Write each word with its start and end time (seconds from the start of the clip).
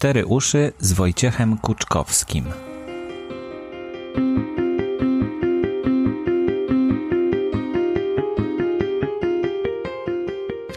cztery 0.00 0.26
uszy 0.26 0.72
z 0.78 0.92
Wojciechem 0.92 1.58
Kuczkowskim. 1.58 2.44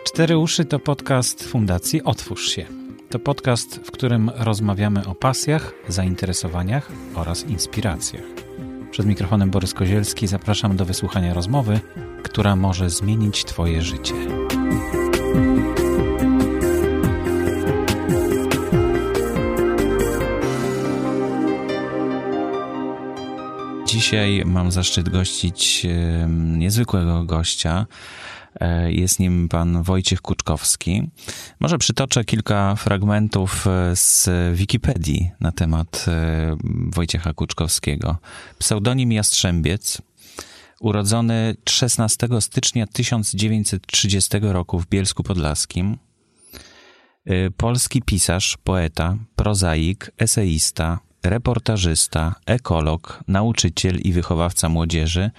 Cztery 0.04 0.38
uszy 0.38 0.66
to 0.66 0.80
podcast 0.80 1.44
Fundacji 1.44 2.04
Otwórz 2.04 2.48
się. 2.50 2.66
To 3.10 3.20
podcast, 3.20 3.76
w 3.76 3.92
którym 3.92 4.32
rozmawiamy 4.36 5.08
o 5.08 5.16
pasjach, 5.16 5.74
zainteresowaniach 5.88 6.92
oraz 7.16 7.44
inspiracjach. 7.44 8.26
Przed 8.92 9.06
mikrofonem 9.06 9.50
Borys 9.50 9.74
Kozielski 9.74 10.28
zapraszam 10.28 10.78
do 10.78 10.86
wysłuchania 10.86 11.34
rozmowy, 11.34 11.80
która 12.24 12.56
może 12.56 12.90
zmienić 12.90 13.46
Twoje 13.46 13.82
życie. 13.82 14.14
Dzisiaj 24.04 24.44
mam 24.46 24.72
zaszczyt 24.72 25.10
gościć 25.10 25.88
niezwykłego 26.30 27.24
gościa. 27.24 27.86
E, 28.60 28.92
jest 28.92 29.20
nim 29.20 29.50
pan 29.50 29.84
Wojciech 29.84 30.22
Kuczkowski. 30.22 31.10
Może 31.60 31.78
przytoczę 31.78 32.24
kilka 32.24 32.76
fragmentów 32.76 33.68
e, 33.68 33.96
z 33.96 34.30
Wikipedii 34.58 35.32
na 35.40 35.52
temat 35.52 36.06
e, 36.08 36.56
Wojciecha 36.94 37.34
Kuczkowskiego. 37.34 38.18
Pseudonim 38.60 39.12
Jastrzębiec, 39.12 40.02
urodzony 40.80 41.56
16 41.70 42.28
stycznia 42.40 42.88
1930 42.88 44.38
roku 44.42 44.80
w 44.80 44.88
Bielsku 44.88 45.24
Podlaskim. 45.24 45.98
Polski 47.58 48.02
pisarz, 48.02 48.58
poeta, 48.64 49.18
prozaik, 49.36 50.12
eseista, 50.18 51.00
reportażysta, 51.24 52.36
ekolog, 52.46 53.24
nauczyciel 53.28 54.00
i 54.00 54.14
wychowawca 54.14 54.70
młodzieży, 54.70 55.32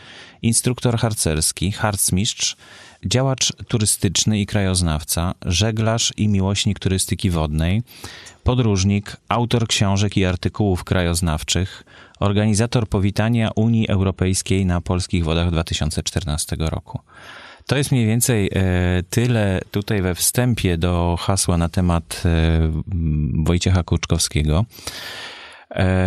instruktor 0.42 0.98
harcerski, 0.98 1.72
harcmistrz, 1.72 2.56
działacz 3.06 3.52
turystyczny 3.68 4.40
i 4.40 4.46
krajoznawca, 4.46 5.34
żeglarz 5.46 6.12
i 6.16 6.28
miłośnik 6.28 6.78
turystyki 6.78 7.30
wodnej, 7.30 7.82
podróżnik, 8.44 9.16
autor 9.28 9.66
książek 9.66 10.16
i 10.16 10.24
artykułów 10.24 10.84
krajoznawczych, 10.84 11.84
organizator 12.20 12.88
powitania 12.88 13.50
Unii 13.56 13.88
Europejskiej 13.88 14.66
na 14.66 14.80
polskich 14.80 15.24
wodach 15.24 15.50
2014 15.50 16.56
roku. 16.58 17.00
To 17.66 17.76
jest 17.76 17.92
mniej 17.92 18.06
więcej 18.06 18.50
e, 18.52 19.02
tyle 19.10 19.60
tutaj 19.70 20.02
we 20.02 20.14
wstępie 20.14 20.78
do 20.78 21.16
hasła 21.20 21.58
na 21.58 21.68
temat 21.68 22.22
e, 22.24 22.70
Wojciecha 23.44 23.82
Kuczkowskiego. 23.82 24.64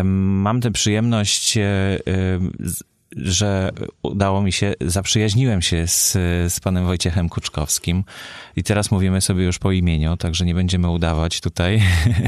Mam 0.04 0.62
tę 0.62 0.72
przyjemność, 0.72 1.58
e, 1.58 2.00
że 3.12 3.72
udało 4.04 4.42
mi 4.42 4.52
się, 4.52 4.74
zaprzyjaźniłem 4.82 5.62
się 5.62 5.88
z, 5.88 6.12
z 6.54 6.60
panem 6.60 6.86
Wojciechem 6.86 7.30
Kuczkowskim 7.30 8.04
i 8.56 8.64
teraz 8.64 8.92
mówimy 8.92 9.22
sobie 9.22 9.44
już 9.44 9.60
po 9.60 9.72
imieniu, 9.72 10.18
także 10.18 10.46
nie 10.46 10.56
będziemy 10.56 10.90
udawać 10.90 11.42
tutaj. 11.42 11.82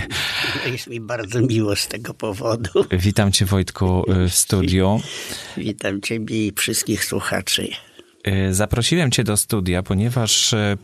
Jest 0.72 0.88
mi 0.88 1.00
bardzo 1.00 1.42
miło 1.42 1.76
z 1.76 1.88
tego 1.88 2.14
powodu. 2.14 2.86
Witam 2.92 3.32
cię 3.32 3.46
Wojtku 3.46 4.04
w 4.08 4.34
studiu. 4.34 5.02
Witam 5.58 6.02
ciebie 6.02 6.48
i 6.48 6.54
wszystkich 6.58 7.06
słuchaczy. 7.06 7.68
E, 8.24 8.54
zaprosiłem 8.54 9.12
cię 9.12 9.24
do 9.24 9.38
studia, 9.38 9.84
ponieważ 9.84 10.54
e, 10.54 10.78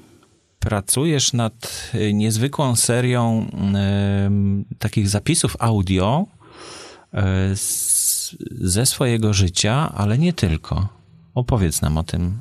pracujesz 0.59 1.33
nad 1.33 1.91
niezwykłą 2.13 2.75
serią 2.75 3.51
takich 4.79 5.09
zapisów 5.09 5.55
audio 5.59 6.25
E, 7.13 7.51
ze 8.51 8.85
swojego 8.85 9.33
życia, 9.33 9.93
ale 9.95 10.17
nie 10.17 10.33
tylko. 10.33 10.87
Opowiedz 11.35 11.81
nam 11.81 11.97
o 11.97 12.03
tym, 12.03 12.39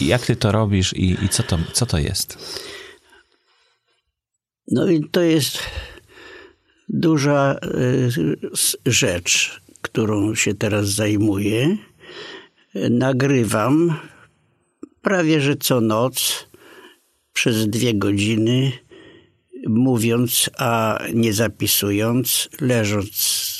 jak 0.00 0.26
ty 0.26 0.36
to 0.36 0.52
robisz 0.52 0.92
i, 0.92 1.24
i 1.24 1.28
co, 1.28 1.42
to, 1.42 1.58
co 1.72 1.86
to 1.86 1.98
jest. 1.98 2.38
No 4.68 4.88
i 4.88 5.08
to 5.10 5.20
jest 5.20 5.58
duża 6.88 7.54
e, 7.54 7.68
rzecz, 8.86 9.60
którą 9.82 10.34
się 10.34 10.54
teraz 10.54 10.88
zajmuję. 10.88 11.76
Nagrywam 12.90 14.00
prawie 15.02 15.40
że 15.40 15.56
co 15.56 15.80
noc 15.80 16.46
przez 17.32 17.68
dwie 17.68 17.94
godziny 17.94 18.72
mówiąc, 19.66 20.50
a 20.58 20.98
nie 21.14 21.32
zapisując, 21.32 22.48
leżąc 22.60 23.14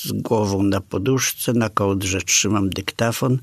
z 0.05 0.13
głową 0.13 0.63
na 0.63 0.81
poduszce, 0.81 1.53
na 1.53 1.69
kołdrze 1.69 2.21
trzymam 2.23 2.71
dyktafon 2.71 3.39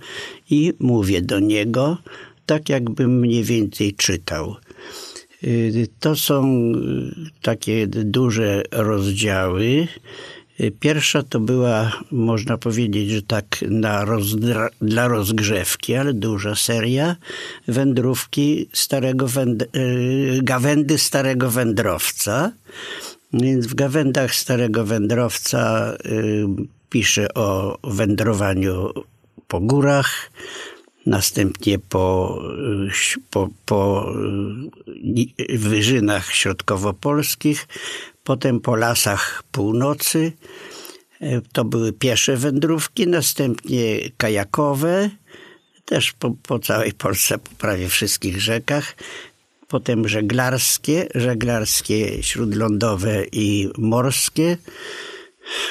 i 0.49 0.73
mówię 0.79 1.21
do 1.21 1.39
niego, 1.39 1.97
tak 2.45 2.69
jakbym 2.69 3.19
mniej 3.19 3.43
więcej 3.43 3.93
czytał. 3.93 4.55
Y, 5.43 5.87
to 5.99 6.15
są 6.15 6.45
y, 6.45 7.31
takie 7.41 7.87
duże 7.87 8.63
rozdziały. 8.71 9.87
Pierwsza 10.79 11.23
to 11.23 11.39
była, 11.39 11.91
można 12.11 12.57
powiedzieć, 12.57 13.09
że 13.09 13.21
tak 13.21 13.45
na 13.61 14.05
roz, 14.05 14.35
dla 14.81 15.07
rozgrzewki, 15.07 15.95
ale 15.95 16.13
duża 16.13 16.55
seria 16.55 17.15
wędrówki 17.67 18.69
starego 18.73 19.27
węd, 19.27 19.63
y, 19.75 20.39
gawędy 20.43 20.97
starego 20.97 21.51
wędrowca. 21.51 22.51
Więc 23.33 23.67
w 23.67 23.75
gawędach 23.75 24.35
starego 24.35 24.85
wędrowca 24.85 25.93
y, 26.05 26.45
pisze 26.89 27.33
o 27.33 27.77
wędrowaniu 27.83 28.89
po 29.47 29.59
górach, 29.59 30.31
następnie 31.07 31.79
po, 31.79 32.39
y, 32.87 33.21
po, 33.29 33.49
po 33.65 34.11
wyżynach 35.49 36.33
środkowopolskich, 36.33 37.67
potem 38.23 38.59
po 38.59 38.75
lasach 38.75 39.43
północy. 39.51 40.31
E, 41.21 41.41
to 41.53 41.65
były 41.65 41.93
piesze 41.93 42.37
wędrówki, 42.37 43.07
następnie 43.07 43.99
kajakowe, 44.17 45.09
też 45.85 46.11
po, 46.11 46.31
po 46.43 46.59
całej 46.59 46.93
Polsce, 46.93 47.37
po 47.37 47.49
prawie 47.57 47.89
wszystkich 47.89 48.41
rzekach. 48.41 48.95
Potem 49.67 50.07
żeglarskie, 50.07 51.07
żeglarskie 51.15 52.23
śródlądowe 52.23 53.25
i 53.31 53.69
morskie. 53.77 54.57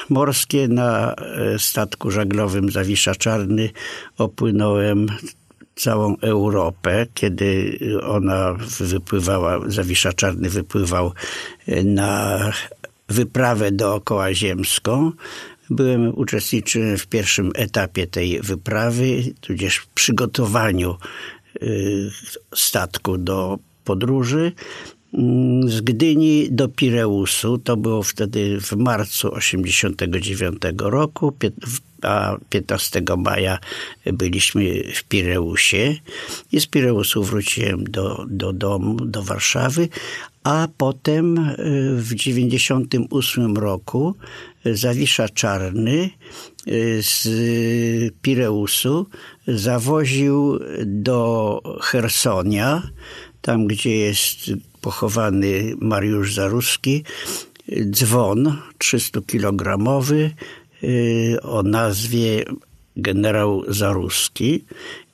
Morskie 0.08 0.68
na 0.68 1.14
e, 1.14 1.58
statku 1.58 2.10
żaglowym 2.10 2.70
Zawisza 2.70 3.14
Czarny 3.14 3.70
opłynąłem 4.18 5.06
całą 5.76 6.16
Europę, 6.20 7.06
kiedy 7.14 7.78
ona 8.02 8.54
wypływała, 8.80 9.60
Zawisza 9.66 10.12
Czarny 10.12 10.50
wypływał 10.50 11.12
e, 11.66 11.84
na 11.84 12.40
wyprawę 13.08 13.72
dookoła 13.72 14.34
ziemską. 14.34 15.12
Byłem, 15.70 16.18
uczestniczyłem 16.18 16.98
w 16.98 17.06
pierwszym 17.06 17.50
etapie 17.54 18.06
tej 18.06 18.40
wyprawy, 18.40 19.22
tudzież 19.40 19.76
w 19.76 19.86
przygotowaniu 19.86 20.90
e, 20.90 21.66
statku 22.54 23.18
do 23.18 23.58
podróży 23.84 24.52
z 25.66 25.80
Gdyni 25.80 26.48
do 26.50 26.68
Pireusu. 26.68 27.58
To 27.58 27.76
było 27.76 28.02
wtedy 28.02 28.60
w 28.60 28.72
marcu 28.72 29.30
1989 29.30 30.62
roku. 30.78 31.32
A 32.02 32.36
15 32.50 33.02
maja 33.16 33.58
byliśmy 34.12 34.82
w 34.94 35.04
Pireusie. 35.04 35.94
I 36.52 36.60
z 36.60 36.66
Pireusu 36.66 37.22
wróciłem 37.22 37.84
do, 37.84 38.24
do 38.28 38.52
domu, 38.52 38.94
do 38.94 39.22
Warszawy, 39.22 39.88
a 40.44 40.68
potem 40.76 41.38
e, 41.38 41.54
w 41.96 42.14
98 42.14 43.56
roku 43.56 44.14
Zawisza 44.64 45.28
Czarny 45.28 46.10
e, 46.66 46.70
z 47.02 47.28
Pireusu 48.22 49.06
zawoził 49.48 50.58
do 50.86 51.60
Hersonia, 51.82 52.82
tam 53.42 53.66
gdzie 53.66 53.96
jest 53.96 54.50
pochowany 54.86 55.74
Mariusz 55.80 56.34
Zaruski, 56.34 57.04
dzwon 57.90 58.56
300-kilogramowy 58.78 60.30
Y, 60.82 61.36
o 61.42 61.62
nazwie 61.62 62.44
generał 62.96 63.64
Zaruski. 63.68 64.64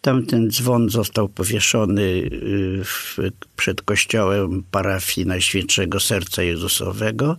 Tamten 0.00 0.50
dzwon 0.50 0.90
został 0.90 1.28
powieszony 1.28 2.02
y, 2.02 2.80
w, 2.84 3.18
przed 3.56 3.82
kościołem 3.82 4.62
parafii 4.70 5.26
Najświętszego 5.26 6.00
Serca 6.00 6.42
Jezusowego. 6.42 7.36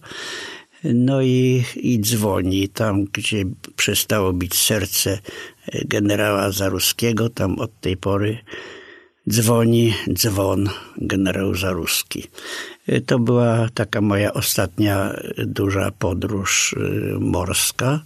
No 0.83 1.21
i, 1.21 1.63
i 1.75 1.99
dzwoni 1.99 2.69
tam, 2.69 3.05
gdzie 3.05 3.43
przestało 3.75 4.33
bić 4.33 4.55
serce 4.55 5.19
generała 5.85 6.51
Zaruskiego. 6.51 7.29
Tam 7.29 7.59
od 7.59 7.79
tej 7.81 7.97
pory 7.97 8.37
dzwoni 9.29 9.93
dzwon 10.13 10.69
generał 10.97 11.55
Zaruski. 11.55 12.23
To 13.05 13.19
była 13.19 13.69
taka 13.73 14.01
moja 14.01 14.33
ostatnia 14.33 15.15
duża 15.37 15.91
podróż 15.99 16.75
morska. 17.19 17.99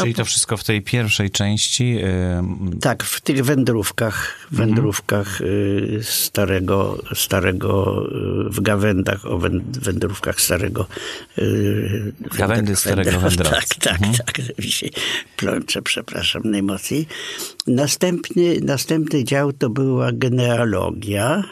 Czyli 0.00 0.14
to 0.14 0.24
wszystko 0.24 0.56
w 0.56 0.64
tej 0.64 0.82
pierwszej 0.82 1.30
części? 1.30 1.98
Tak, 2.80 3.04
w 3.04 3.20
tych 3.20 3.44
wędrówkach, 3.44 4.48
wędrówkach 4.50 5.40
mhm. 5.40 6.02
starego, 6.02 7.02
starego, 7.14 8.04
w 8.50 8.60
gawędach, 8.60 9.26
o 9.26 9.38
wędrówkach 9.82 10.40
starego... 10.40 10.86
Gawędy 12.38 12.76
starego 12.76 13.20
wędrowca. 13.20 13.52
Tak, 13.62 13.74
tak, 13.74 14.00
mhm. 14.00 14.14
tak. 14.14 14.40
Plączę, 15.36 15.82
przepraszam 15.82 16.42
najmocniej. 16.44 17.06
Następny, 17.66 18.60
następny 18.62 19.24
dział 19.24 19.52
to 19.52 19.70
była 19.70 20.12
genealogia 20.12 21.42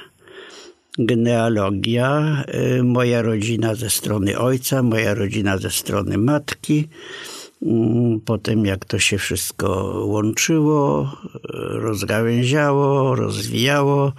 genealogia, 0.98 2.44
moja 2.82 3.22
rodzina 3.22 3.74
ze 3.74 3.90
strony 3.90 4.38
ojca, 4.38 4.82
moja 4.82 5.14
rodzina 5.14 5.58
ze 5.58 5.70
strony 5.70 6.18
matki, 6.18 6.88
potem 8.24 8.66
jak 8.66 8.84
to 8.84 8.98
się 8.98 9.18
wszystko 9.18 9.68
łączyło, 10.06 11.16
rozgałęziało, 11.68 13.14
rozwijało, 13.14 14.12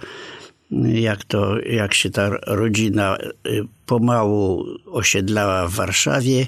jak, 0.94 1.24
to, 1.24 1.60
jak 1.60 1.94
się 1.94 2.10
ta 2.10 2.30
rodzina 2.46 3.18
y, 3.46 3.64
pomału 3.86 4.66
osiedlała 4.86 5.68
w 5.68 5.72
Warszawie 5.72 6.46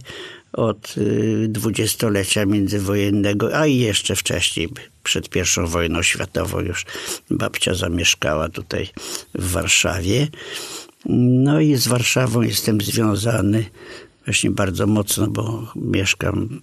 od 0.52 0.94
y, 0.99 1.46
dwudziestolecia 1.49 2.46
międzywojennego, 2.46 3.58
a 3.58 3.67
i 3.67 3.76
jeszcze 3.76 4.17
wcześniej, 4.17 4.69
przed 5.02 5.29
pierwszą 5.29 5.67
wojną 5.67 6.02
światową 6.02 6.61
już 6.61 6.85
babcia 7.31 7.75
zamieszkała 7.75 8.49
tutaj 8.49 8.88
w 9.35 9.50
Warszawie. 9.50 10.29
No 11.06 11.61
i 11.61 11.76
z 11.76 11.88
Warszawą 11.88 12.43
jestem 12.43 12.81
związany 12.81 13.64
właśnie 14.25 14.50
bardzo 14.50 14.87
mocno, 14.87 15.26
bo 15.26 15.73
mieszkam 15.76 16.61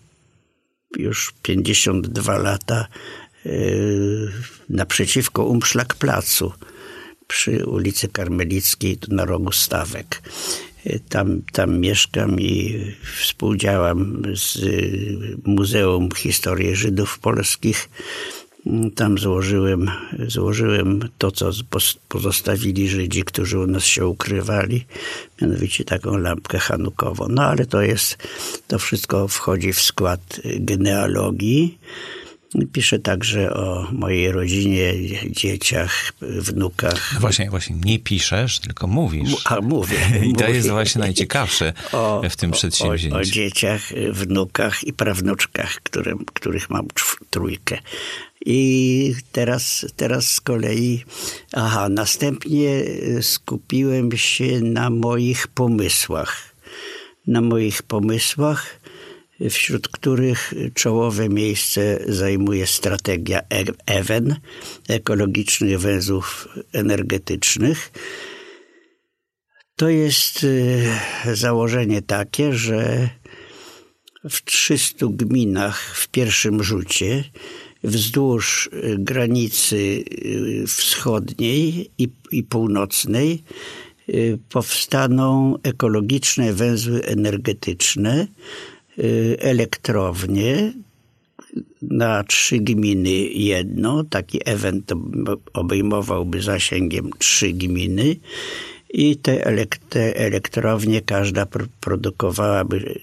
już 0.97 1.33
52 1.41 2.37
lata 2.37 2.87
yy, 3.45 4.31
naprzeciwko 4.69 5.43
Umszlak-Placu 5.43 6.51
przy 7.27 7.65
ulicy 7.65 8.07
Karmelickiej, 8.07 8.97
na 9.07 9.25
rogu 9.25 9.51
Stawek. 9.51 10.21
Yy, 10.85 10.99
tam, 11.09 11.41
tam 11.51 11.79
mieszkam 11.79 12.39
i 12.39 12.81
współdziałam 13.21 14.21
z 14.35 14.59
Muzeum 15.45 16.09
Historii 16.15 16.75
Żydów 16.75 17.19
Polskich 17.19 17.89
tam 18.95 19.17
złożyłem, 19.17 19.91
złożyłem 20.27 21.09
to, 21.17 21.31
co 21.31 21.51
pozostawili 22.09 22.89
Żydzi, 22.89 23.23
którzy 23.23 23.59
u 23.59 23.67
nas 23.67 23.83
się 23.83 24.07
ukrywali, 24.07 24.85
mianowicie 25.41 25.83
taką 25.83 26.17
lampkę 26.17 26.59
hanukową. 26.59 27.27
No 27.29 27.43
ale 27.43 27.65
to 27.65 27.81
jest, 27.81 28.17
to 28.67 28.79
wszystko 28.79 29.27
wchodzi 29.27 29.73
w 29.73 29.81
skład 29.81 30.41
genealogii. 30.43 31.77
Piszę 32.73 32.99
także 32.99 33.53
o 33.53 33.87
mojej 33.91 34.31
rodzinie, 34.31 34.93
dzieciach, 35.29 36.13
wnukach. 36.21 37.11
No 37.13 37.19
właśnie, 37.19 37.49
właśnie 37.49 37.75
nie 37.85 37.99
piszesz, 37.99 38.59
tylko 38.59 38.87
mówisz. 38.87 39.35
A 39.45 39.61
mówię. 39.61 39.97
I 40.29 40.33
to 40.33 40.43
mówię. 40.43 40.55
jest 40.55 40.69
właśnie 40.69 40.99
najciekawsze 40.99 41.73
o, 41.91 42.21
w 42.29 42.35
tym 42.35 42.51
przedsięwzięciu. 42.51 43.15
O, 43.15 43.19
o, 43.19 43.23
dzieciach, 43.23 43.81
wnukach 44.11 44.83
i 44.83 44.93
prawnuczkach, 44.93 45.75
którym, 45.83 46.25
których 46.33 46.69
mam 46.69 46.87
trójkę. 47.29 47.77
I 48.45 49.15
teraz, 49.31 49.85
teraz 49.95 50.33
z 50.33 50.41
kolei, 50.41 51.03
aha, 51.53 51.89
następnie 51.89 52.83
skupiłem 53.21 54.17
się 54.17 54.61
na 54.61 54.89
moich 54.89 55.47
pomysłach. 55.47 56.55
Na 57.27 57.41
moich 57.41 57.83
pomysłach, 57.83 58.79
wśród 59.49 59.87
których 59.87 60.53
czołowe 60.73 61.29
miejsce 61.29 61.99
zajmuje 62.07 62.67
strategia 62.67 63.41
EWEN, 63.85 64.35
ekologicznych 64.89 65.79
węzłów 65.79 66.47
energetycznych. 66.73 67.91
To 69.75 69.89
jest 69.89 70.45
e, 71.25 71.35
założenie 71.35 72.01
takie, 72.01 72.53
że 72.53 73.09
w 74.29 74.43
300 74.45 75.05
gminach 75.09 75.95
w 75.95 76.07
pierwszym 76.07 76.63
rzucie 76.63 77.23
wzdłuż 77.83 78.69
y, 78.73 78.95
granicy 78.99 80.03
y, 80.25 80.67
wschodniej 80.67 81.91
i, 81.97 82.09
i 82.31 82.43
północnej 82.43 83.43
y, 84.09 84.39
powstaną 84.49 85.55
ekologiczne 85.63 86.53
węzły 86.53 87.03
energetyczne, 87.03 88.27
elektrownie, 89.39 90.73
na 91.81 92.23
trzy 92.23 92.57
gminy 92.59 93.09
jedno. 93.33 94.03
Taki 94.03 94.39
event 94.45 94.91
obejmowałby 95.53 96.41
zasięgiem 96.41 97.09
trzy 97.17 97.53
gminy 97.53 98.15
i 98.93 99.17
te, 99.17 99.45
elektrownie 100.15 101.01
każda 101.01 101.47
produkowałaby 101.79 102.99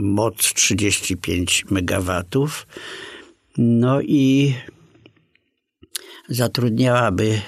moc 0.00 0.36
35 0.54 1.64
megawatów 1.70 2.66
no 3.60 4.00
i 4.00 4.54
zatrudniałaby 6.28 7.40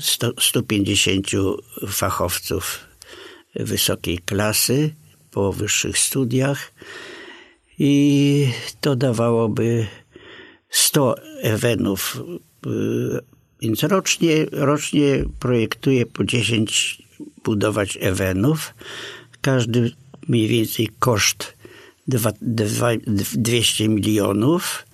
100, 0.00 0.32
150 0.40 1.26
fachowców 1.88 2.80
wysokiej 3.54 4.18
klasy 4.18 4.94
po 5.30 5.52
wyższych 5.52 5.98
studiach 5.98 6.72
i 7.78 8.48
to 8.80 8.96
dawałoby 8.96 9.86
100 10.70 11.14
ewenów. 11.42 12.22
Więc 13.60 13.82
rocznie, 13.82 14.46
rocznie 14.52 15.24
projektuje 15.40 16.06
po 16.06 16.24
10 16.24 17.02
budować 17.44 17.98
ewenów. 18.00 18.74
Każdy 19.40 19.92
mniej 20.28 20.48
więcej 20.48 20.88
koszt 20.98 21.56
200 22.06 23.88
milionów 23.88 24.86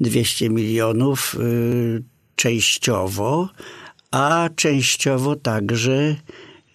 200 0.00 0.50
milionów 0.50 1.34
y, 1.34 2.02
częściowo, 2.36 3.48
a 4.10 4.48
częściowo 4.56 5.36
także 5.36 6.16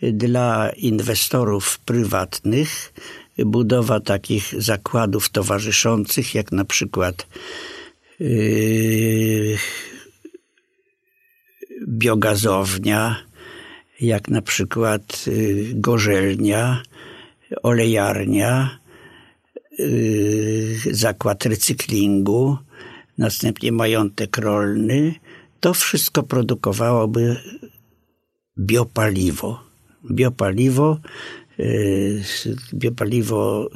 dla 0.01 0.69
inwestorów 0.69 1.79
prywatnych 1.79 2.93
budowa 3.37 3.99
takich 3.99 4.61
zakładów 4.61 5.29
towarzyszących, 5.29 6.35
jak 6.35 6.51
na 6.51 6.65
przykład 6.65 7.27
yy, 8.19 9.57
biogazownia, 11.87 13.15
jak 14.01 14.29
na 14.29 14.41
przykład 14.41 15.27
yy, 15.27 15.65
gorzelnia, 15.73 16.83
olejarnia, 17.63 18.79
zakład 20.91 21.45
recyklingu, 21.45 22.57
następnie 23.19 23.71
majątek 23.71 24.37
rolny, 24.37 25.15
to 25.59 25.73
wszystko 25.73 26.23
produkowałoby 26.23 27.35
biopaliwo. 28.59 29.59
Biopaliwo, 30.11 30.97
y, 31.59 32.23
biopaliwo 32.73 33.69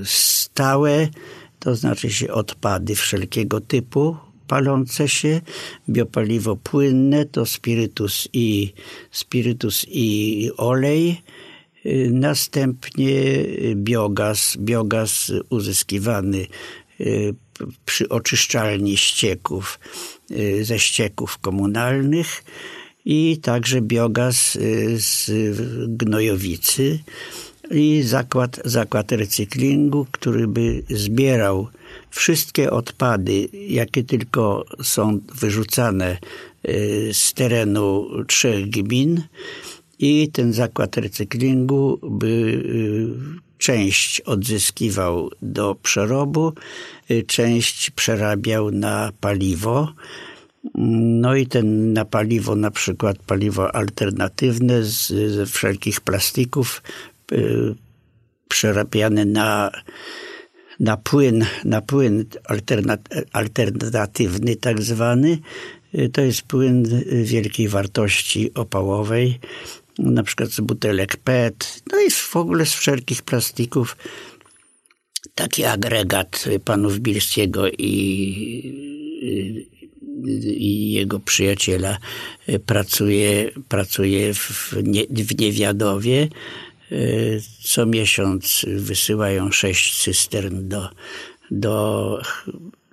y, 0.00 0.04
stałe, 0.04 1.08
to 1.58 1.76
znaczy 1.76 2.10
się 2.10 2.32
odpady 2.32 2.94
wszelkiego 2.94 3.60
typu 3.60 4.16
palące 4.46 5.08
się, 5.08 5.40
biopaliwo 5.88 6.56
płynne 6.56 7.24
to 7.24 7.46
spirytus 7.46 8.28
i, 8.32 8.72
spirytus 9.10 9.86
i 9.88 10.50
olej, 10.56 11.22
y, 11.86 12.10
następnie 12.12 13.12
biogaz, 13.74 14.56
biogaz 14.56 15.32
uzyskiwany 15.50 16.46
przy 17.84 18.08
oczyszczalni 18.08 18.96
ścieków 18.96 19.78
y, 20.30 20.64
ze 20.64 20.78
ścieków 20.78 21.38
komunalnych 21.38 22.44
i 23.04 23.38
także 23.42 23.80
biogaz 23.80 24.56
y, 24.56 25.00
z 25.00 25.30
gnojowicy 25.88 26.98
i 27.70 28.02
zakład, 28.02 28.60
zakład 28.64 29.12
recyklingu, 29.12 30.06
który 30.10 30.48
by 30.48 30.82
zbierał 30.90 31.68
wszystkie 32.10 32.70
odpady, 32.70 33.48
jakie 33.68 34.04
tylko 34.04 34.64
są 34.82 35.20
wyrzucane 35.34 36.18
y, 36.68 37.10
z 37.12 37.32
terenu 37.32 38.08
trzech 38.26 38.70
gmin 38.70 39.22
i 39.98 40.30
ten 40.32 40.52
zakład 40.52 40.96
recyklingu 40.96 41.98
by 42.02 42.62
część 43.64 44.20
odzyskiwał 44.20 45.30
do 45.42 45.74
przerobu, 45.82 46.52
y, 47.10 47.22
część 47.22 47.90
przerabiał 47.90 48.70
na 48.70 49.12
paliwo. 49.20 49.92
No 51.20 51.36
i 51.36 51.46
ten 51.46 51.92
na 51.92 52.04
paliwo, 52.04 52.56
na 52.56 52.70
przykład 52.70 53.18
paliwo 53.18 53.74
alternatywne 53.74 54.82
z, 54.82 55.06
ze 55.32 55.46
wszelkich 55.46 56.00
plastików, 56.00 56.82
y, 57.32 57.74
przerabiane 58.48 59.24
na, 59.24 59.70
na 60.80 60.96
płyn, 60.96 61.44
na 61.64 61.80
płyn 61.80 62.24
alternatywny 63.32 64.56
tak 64.56 64.82
zwany. 64.82 65.38
Y, 65.94 66.08
to 66.08 66.20
jest 66.20 66.42
płyn 66.42 67.04
wielkiej 67.24 67.68
wartości 67.68 68.54
opałowej, 68.54 69.38
na 69.98 70.22
przykład 70.22 70.50
z 70.50 70.60
butelek 70.60 71.16
PET, 71.16 71.82
no 71.92 72.00
i 72.00 72.10
w 72.10 72.36
ogóle 72.36 72.66
z 72.66 72.74
wszelkich 72.74 73.22
plastików. 73.22 73.96
Taki 75.34 75.64
agregat 75.64 76.44
panów 76.64 76.98
Bilskiego 76.98 77.68
i 77.68 79.14
i 80.46 80.92
jego 80.92 81.20
przyjaciela 81.20 81.98
pracuje, 82.66 83.50
pracuje 83.68 84.34
w, 84.34 84.74
nie, 84.82 85.04
w 85.10 85.40
Niewiadowie. 85.40 86.28
Co 87.62 87.86
miesiąc 87.86 88.66
wysyłają 88.68 89.50
sześć 89.50 90.02
cystern 90.02 90.68
do, 90.68 90.90
do 91.50 92.18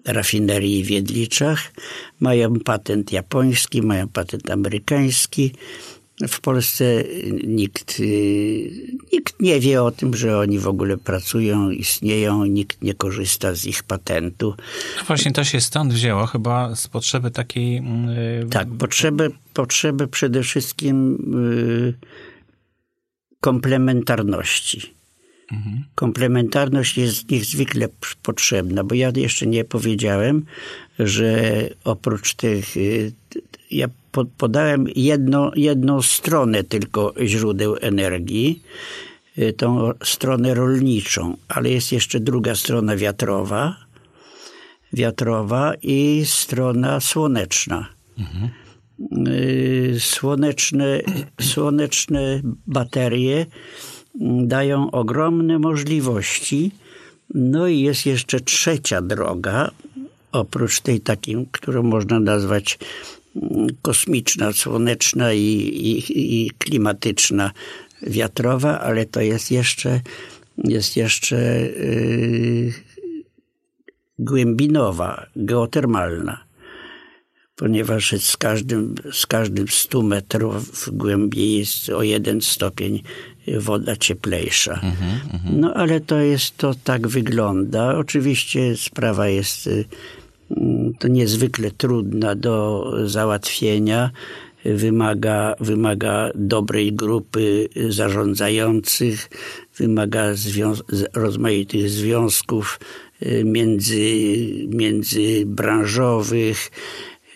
rafinerii 0.06 0.84
w 0.84 0.88
Wiedliczach. 0.88 1.72
Mają 2.20 2.60
patent 2.60 3.12
japoński, 3.12 3.82
mają 3.82 4.08
patent 4.08 4.50
amerykański. 4.50 5.52
W 6.28 6.42
Polsce 6.42 7.04
nikt, 7.44 8.02
nikt 9.14 9.40
nie 9.40 9.60
wie 9.60 9.84
o 9.84 9.92
tym, 9.92 10.16
że 10.16 10.38
oni 10.38 10.60
w 10.60 10.68
ogóle 10.68 10.98
pracują, 10.98 11.70
istnieją, 11.70 12.46
nikt 12.46 12.82
nie 12.82 12.94
korzysta 12.94 13.56
z 13.56 13.66
ich 13.66 13.84
patentu. 13.84 14.56
No 14.98 15.04
właśnie 15.08 15.32
to 15.32 15.44
się 15.44 15.62
stąd 15.62 15.94
wzięło, 15.94 16.26
chyba 16.26 16.76
z 16.76 16.88
potrzeby 16.88 17.32
takiej. 17.32 17.76
Yy... 17.76 18.48
Tak, 18.50 18.68
potrzeby, 18.80 19.32
potrzeby 19.54 20.08
przede 20.08 20.44
wszystkim 20.44 21.18
yy, 21.34 21.94
komplementarności. 23.40 25.02
Mhm. 25.52 25.84
Komplementarność 25.96 26.98
jest 26.98 27.32
niezwykle 27.32 27.88
potrzebna, 28.24 28.84
bo 28.84 28.96
ja 28.96 29.12
jeszcze 29.16 29.48
nie 29.48 29.64
powiedziałem, 29.64 30.46
że 31.00 31.42
oprócz 31.84 32.34
tych, 32.34 32.78
y, 32.78 33.12
ja 33.72 33.88
podałem 34.38 34.88
jedno, 34.96 35.52
jedną 35.56 36.02
stronę 36.02 36.64
tylko 36.64 37.14
źródeł 37.26 37.76
energii, 37.82 38.62
y, 39.38 39.54
tą 39.54 39.92
stronę 40.04 40.54
rolniczą, 40.54 41.38
ale 41.48 41.70
jest 41.70 41.92
jeszcze 41.92 42.20
druga 42.20 42.56
strona 42.56 42.96
wiatrowa, 42.96 43.76
wiatrowa 44.94 45.74
i 45.82 46.24
strona 46.26 47.00
słoneczna. 47.00 47.88
Mhm. 48.20 48.50
Słoneczne, 50.00 51.02
słoneczne 51.42 52.42
baterie 52.68 53.46
mm, 54.22 54.48
dają 54.48 54.92
ogromne 54.92 55.60
możliwości. 55.60 56.72
No 57.34 57.68
i 57.68 57.80
jest 57.80 58.06
jeszcze 58.06 58.40
trzecia 58.40 59.02
droga, 59.02 59.72
oprócz 60.32 60.82
tej 60.82 61.02
takiej, 61.02 61.48
którą 61.52 61.84
można 61.84 62.20
nazwać 62.20 62.80
kosmiczna, 63.82 64.54
słoneczna 64.54 65.34
i, 65.34 65.40
i, 65.40 66.46
i 66.46 66.52
klimatyczna, 66.52 67.52
wiatrowa, 68.02 68.80
ale 68.80 69.06
to 69.06 69.22
jest 69.22 69.52
jeszcze, 69.52 70.02
jest 70.58 70.98
jeszcze 70.98 71.36
yy, 71.36 72.74
głębinowa, 74.20 75.26
geotermalna 75.36 76.52
ponieważ 77.62 78.16
z 78.20 78.38
każdym, 78.38 78.96
z 79.12 79.26
każdym 79.26 79.68
100 79.68 80.02
metrów 80.02 80.90
głębiej 80.94 81.60
jest 81.60 81.90
o 81.90 82.04
jeden 82.04 82.42
stopień 82.42 83.02
woda 83.58 83.96
cieplejsza. 83.96 84.80
Mm 84.84 84.96
-hmm. 84.96 85.52
No 85.58 85.74
ale 85.74 86.00
to 86.00 86.20
jest, 86.20 86.58
to 86.58 86.74
tak 86.84 87.08
wygląda. 87.08 87.98
Oczywiście 87.98 88.78
sprawa 88.78 89.28
jest 89.28 89.68
y, 89.68 89.86
to 91.00 91.08
niezwykle 91.08 91.72
trudna 91.72 92.36
do 92.36 92.86
załatwienia. 93.06 94.12
Wymaga, 94.66 95.56
wymaga 95.60 96.32
dobrej 96.36 96.94
grupy 96.94 97.70
zarządzających, 97.90 99.30
wymaga 99.78 100.26
rozmaitych 101.14 101.90
związków 101.90 102.80
y, 103.22 103.44
między, 103.46 104.16
międzybranżowych, 104.68 106.72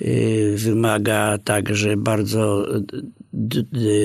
y, 0.02 0.54
wymaga 0.58 1.38
także 1.38 1.98
bardzo 1.98 2.68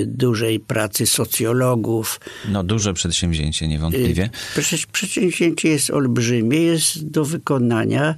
dużej 0.07 0.61
pracy 0.61 1.07
socjologów. 1.07 2.21
No 2.49 2.64
duże 2.64 2.95
przedsięwzięcie 2.95 3.69
niewątpliwie. 3.69 4.25
Y, 4.25 4.87
przedsięwzięcie 4.93 5.69
jest 5.69 5.90
olbrzymie, 5.90 6.62
jest 6.62 7.11
do 7.11 7.25
wykonania 7.25 8.14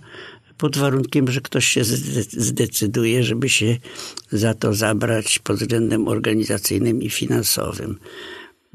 pod 0.62 0.78
warunkiem, 0.78 1.30
że 1.30 1.40
ktoś 1.40 1.66
się 1.66 1.84
zdecyduje, 2.30 3.24
żeby 3.24 3.48
się 3.48 3.76
za 4.32 4.54
to 4.54 4.74
zabrać 4.74 5.38
pod 5.38 5.56
względem 5.56 6.08
organizacyjnym 6.08 7.02
i 7.02 7.10
finansowym. 7.10 7.98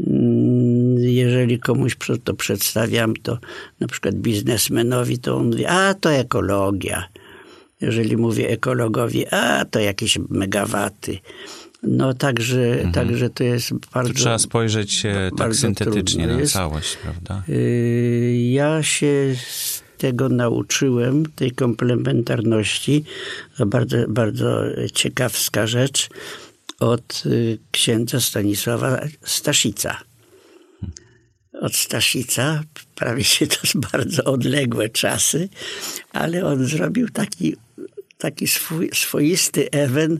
Mm, 0.07 0.99
jeżeli 0.99 1.59
komuś 1.59 1.97
to 2.23 2.33
przedstawiam, 2.33 3.15
to 3.15 3.37
na 3.79 3.87
przykład 3.87 4.15
biznesmenowi, 4.15 5.19
to 5.19 5.37
on 5.37 5.45
mówi, 5.45 5.65
a 5.65 5.93
to 5.93 6.11
ekologia. 6.11 7.07
Jeżeli 7.81 8.17
mówię 8.17 8.49
ekologowi, 8.49 9.27
a 9.27 9.65
to 9.65 9.79
jakieś 9.79 10.17
megawaty. 10.29 11.19
No 11.83 12.13
także, 12.13 12.73
mhm. 12.73 12.91
także 12.91 13.29
to 13.29 13.43
jest 13.43 13.73
bardzo. 13.93 14.13
To 14.13 14.19
trzeba 14.19 14.39
spojrzeć 14.39 15.03
tak 15.37 15.55
syntetycznie 15.55 16.27
na 16.27 16.45
całość, 16.45 16.97
prawda? 16.97 17.43
Y, 17.49 18.37
ja 18.51 18.83
się 18.83 19.35
tego 19.97 20.29
nauczyłem, 20.29 21.25
tej 21.35 21.51
komplementarności. 21.51 23.03
Bardzo, 23.65 23.97
bardzo 24.07 24.61
ciekawska 24.93 25.67
rzecz 25.67 26.09
od 26.79 27.23
y, 27.25 27.57
księdza 27.71 28.19
Stanisława 28.19 28.99
Staszica. 29.23 29.97
Od 31.61 31.75
Staszica, 31.75 32.63
prawie 32.95 33.23
się 33.23 33.47
to 33.47 33.57
bardzo 33.91 34.23
odległe 34.23 34.89
czasy, 34.89 35.49
ale 36.13 36.45
on 36.45 36.65
zrobił 36.65 37.09
taki 37.09 37.55
taki 38.17 38.47
swój, 38.47 38.89
swoisty 38.93 39.71
ewen 39.71 40.19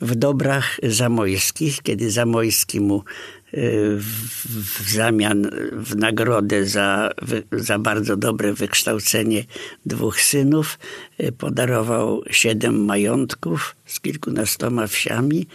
w 0.00 0.14
dobrach 0.14 0.76
zamojskich, 0.82 1.82
kiedy 1.82 2.10
Zamojski 2.10 2.80
mu 2.80 3.04
w 3.52 4.90
zamian, 4.92 5.50
w 5.72 5.96
nagrodę 5.96 6.66
za, 6.66 7.10
za 7.52 7.78
bardzo 7.78 8.16
dobre 8.16 8.52
wykształcenie 8.52 9.44
dwóch 9.86 10.20
synów 10.20 10.78
y, 11.20 11.32
podarował 11.32 12.22
siedem 12.30 12.84
majątków 12.84 13.76
z 13.86 14.00
kilkunastoma 14.00 14.86
wsiami 14.86 15.46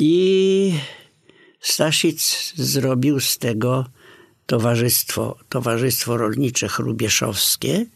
i 0.00 0.72
Staszic 1.60 2.52
zrobił 2.56 3.20
z 3.20 3.38
tego 3.38 3.86
towarzystwo, 4.46 5.38
towarzystwo 5.48 6.16
rolnicze 6.16 6.68
chrubieszowskie, 6.68 7.86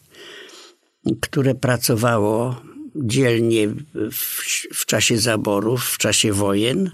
które 1.21 1.55
pracowało 1.55 2.61
dzielnie 2.95 3.67
w, 4.11 4.41
w 4.73 4.85
czasie 4.85 5.17
zaborów, 5.17 5.85
w 5.85 5.97
czasie 5.97 6.33
wojen– 6.33 6.89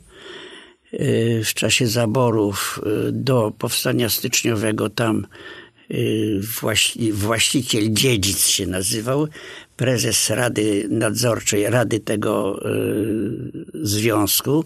Y, 0.93 1.41
w 1.45 1.53
czasie 1.53 1.87
zaborów 1.87 2.81
y, 3.07 3.11
do 3.11 3.51
powstania 3.57 4.09
styczniowego 4.09 4.89
tam 4.89 5.27
y, 5.91 6.41
właściciel 7.13 7.93
dziedzic 7.93 8.47
się 8.47 8.67
nazywał, 8.67 9.27
prezes 9.77 10.29
Rady 10.29 10.87
Nadzorczej, 10.89 11.69
Rady 11.69 11.99
tego 11.99 12.59
związku 13.73 14.65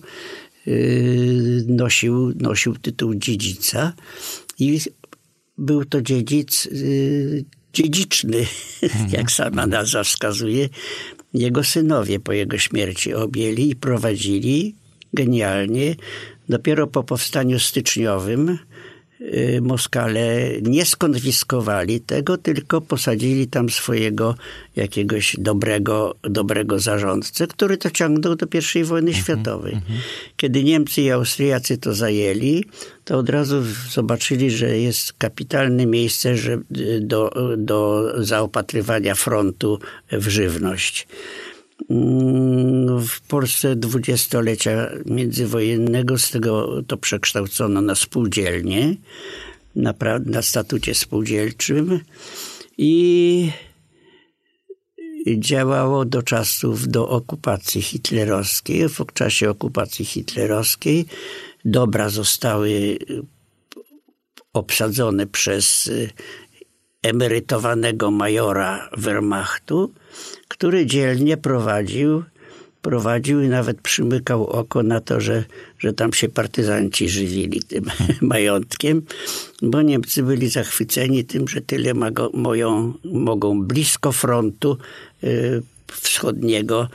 nosił, 1.67 2.33
nosił 2.35 2.75
tytuł 2.75 3.15
dziedzica 3.15 3.93
i 4.59 4.79
był 5.57 5.85
to 5.85 6.01
dziedzic 6.01 6.69
dziedziczny, 7.73 8.45
jak 9.17 9.31
sama 9.31 9.67
nazwa 9.67 10.03
wskazuje. 10.03 10.69
Jego 11.33 11.63
synowie 11.63 12.19
po 12.19 12.33
jego 12.33 12.57
śmierci 12.57 13.13
objęli 13.13 13.69
i 13.69 13.75
prowadzili 13.75 14.75
genialnie. 15.13 15.95
Dopiero 16.49 16.87
po 16.87 17.03
powstaniu 17.03 17.59
styczniowym 17.59 18.57
Moskale 19.61 20.49
nie 20.61 20.85
skonfiskowali 20.85 22.01
tego, 22.01 22.37
tylko 22.37 22.81
posadzili 22.81 23.47
tam 23.47 23.69
swojego 23.69 24.35
jakiegoś 24.75 25.35
dobrego, 25.39 26.15
dobrego 26.21 26.79
zarządcę, 26.79 27.47
który 27.47 27.77
to 27.77 27.91
ciągnął 27.91 28.35
do 28.35 28.45
I 28.75 28.83
wojny 28.83 29.11
mhm, 29.11 29.23
światowej. 29.23 29.73
Mhm. 29.73 29.99
Kiedy 30.37 30.63
Niemcy 30.63 31.01
i 31.01 31.11
Austriacy 31.11 31.77
to 31.77 31.93
zajęli, 31.93 32.65
to 33.05 33.17
od 33.17 33.29
razu 33.29 33.63
zobaczyli, 33.89 34.51
że 34.51 34.77
jest 34.77 35.13
kapitalne 35.13 35.85
miejsce 35.85 36.35
do, 37.01 37.31
do 37.57 38.05
zaopatrywania 38.23 39.15
frontu 39.15 39.79
w 40.11 40.27
żywność. 40.27 41.07
Mm, 41.89 42.99
w 43.07 43.21
Polsce 43.21 43.75
dwudziestolecia 43.75 44.89
międzywojennego, 45.05 46.17
z 46.17 46.31
tego 46.31 46.83
to 46.87 46.97
przekształcono 46.97 47.81
na 47.81 47.95
spółdzielnie, 47.95 48.95
na, 49.75 49.93
na 50.25 50.41
statucie 50.41 50.95
spółdzielczym 50.95 51.99
i 52.77 53.51
działało 55.37 56.05
do 56.05 56.23
czasów 56.23 56.87
do 56.87 57.09
okupacji 57.09 57.81
hitlerowskiej. 57.81 58.89
W 58.89 59.05
czasie 59.13 59.49
okupacji 59.49 60.05
hitlerowskiej 60.05 61.05
dobra 61.65 62.09
zostały 62.09 62.97
obsadzone 64.53 65.27
przez 65.27 65.91
emerytowanego 67.03 68.11
majora 68.11 68.89
Wehrmachtu, 68.97 69.93
który 70.47 70.85
dzielnie 70.85 71.37
prowadził, 71.37 72.23
prowadził 72.81 73.41
i 73.41 73.47
nawet 73.47 73.81
przymykał 73.81 74.47
oko 74.47 74.83
na 74.83 75.01
to, 75.01 75.21
że, 75.21 75.43
że 75.79 75.93
tam 75.93 76.13
się 76.13 76.29
partyzanci 76.29 77.09
żywili 77.09 77.61
tym 77.61 77.85
majątkiem, 78.21 79.01
bo 79.61 79.81
Niemcy 79.81 80.23
byli 80.23 80.49
zachwyceni 80.49 81.23
tym, 81.23 81.47
że 81.47 81.61
tyle 81.61 81.93
mago, 81.93 82.31
mogą 83.03 83.63
blisko 83.63 84.11
frontu 84.11 84.77
y, 85.23 85.61
wschodniego 85.87 86.89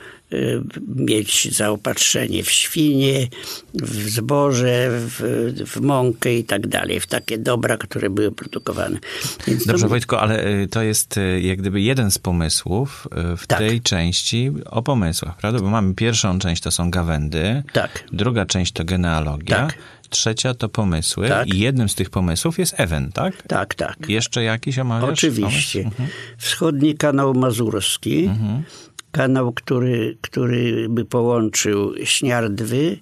mieć 0.95 1.55
zaopatrzenie 1.55 2.43
w 2.43 2.51
świnie, 2.51 3.27
w 3.73 4.09
zboże, 4.09 4.89
w, 4.91 5.21
w 5.67 5.81
mąkę 5.81 6.33
i 6.35 6.43
tak 6.43 6.67
dalej, 6.67 6.99
w 6.99 7.07
takie 7.07 7.37
dobra, 7.37 7.77
które 7.77 8.09
były 8.09 8.31
produkowane. 8.31 8.99
Więc 9.47 9.65
Dobrze, 9.65 9.83
to... 9.83 9.89
Wojtko, 9.89 10.21
ale 10.21 10.47
y, 10.47 10.67
to 10.67 10.81
jest 10.81 11.17
y, 11.17 11.41
jak 11.41 11.57
gdyby 11.57 11.81
jeden 11.81 12.11
z 12.11 12.17
pomysłów 12.17 13.07
w 13.37 13.47
tak. 13.47 13.59
tej 13.59 13.81
części 13.81 14.51
o 14.65 14.81
pomysłach, 14.81 15.37
prawda? 15.37 15.59
Bo 15.59 15.69
mamy 15.69 15.95
pierwszą 15.95 16.39
część, 16.39 16.61
to 16.61 16.71
są 16.71 16.91
gawędy, 16.91 17.63
tak. 17.73 18.03
druga 18.11 18.45
część 18.45 18.71
to 18.71 18.85
genealogia, 18.85 19.55
tak. 19.55 19.77
trzecia 20.09 20.53
to 20.53 20.69
pomysły 20.69 21.27
tak. 21.27 21.47
i 21.47 21.59
jednym 21.59 21.89
z 21.89 21.95
tych 21.95 22.09
pomysłów 22.09 22.59
jest 22.59 22.79
Ewen, 22.79 23.11
tak? 23.11 23.43
Tak, 23.43 23.75
tak. 23.75 23.97
Jeszcze 24.09 24.43
jakiś 24.43 24.79
omawiasz? 24.79 25.09
Oczywiście. 25.09 25.79
Mhm. 25.79 26.09
Wschodni 26.37 26.95
kanał 26.95 27.33
mazurski, 27.33 28.25
mhm 28.25 28.63
kanał, 29.11 29.53
który, 29.53 30.17
który 30.21 30.89
by 30.89 31.05
połączył 31.05 31.93
Śniardwy 32.03 32.97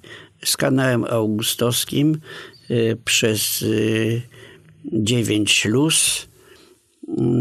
z 0.45 0.57
kanałem 0.57 1.05
augustowskim 1.09 2.19
y, 2.71 2.97
przez 3.05 3.61
y, 3.61 4.21
dziewięć 4.85 5.51
śluz. 5.51 6.27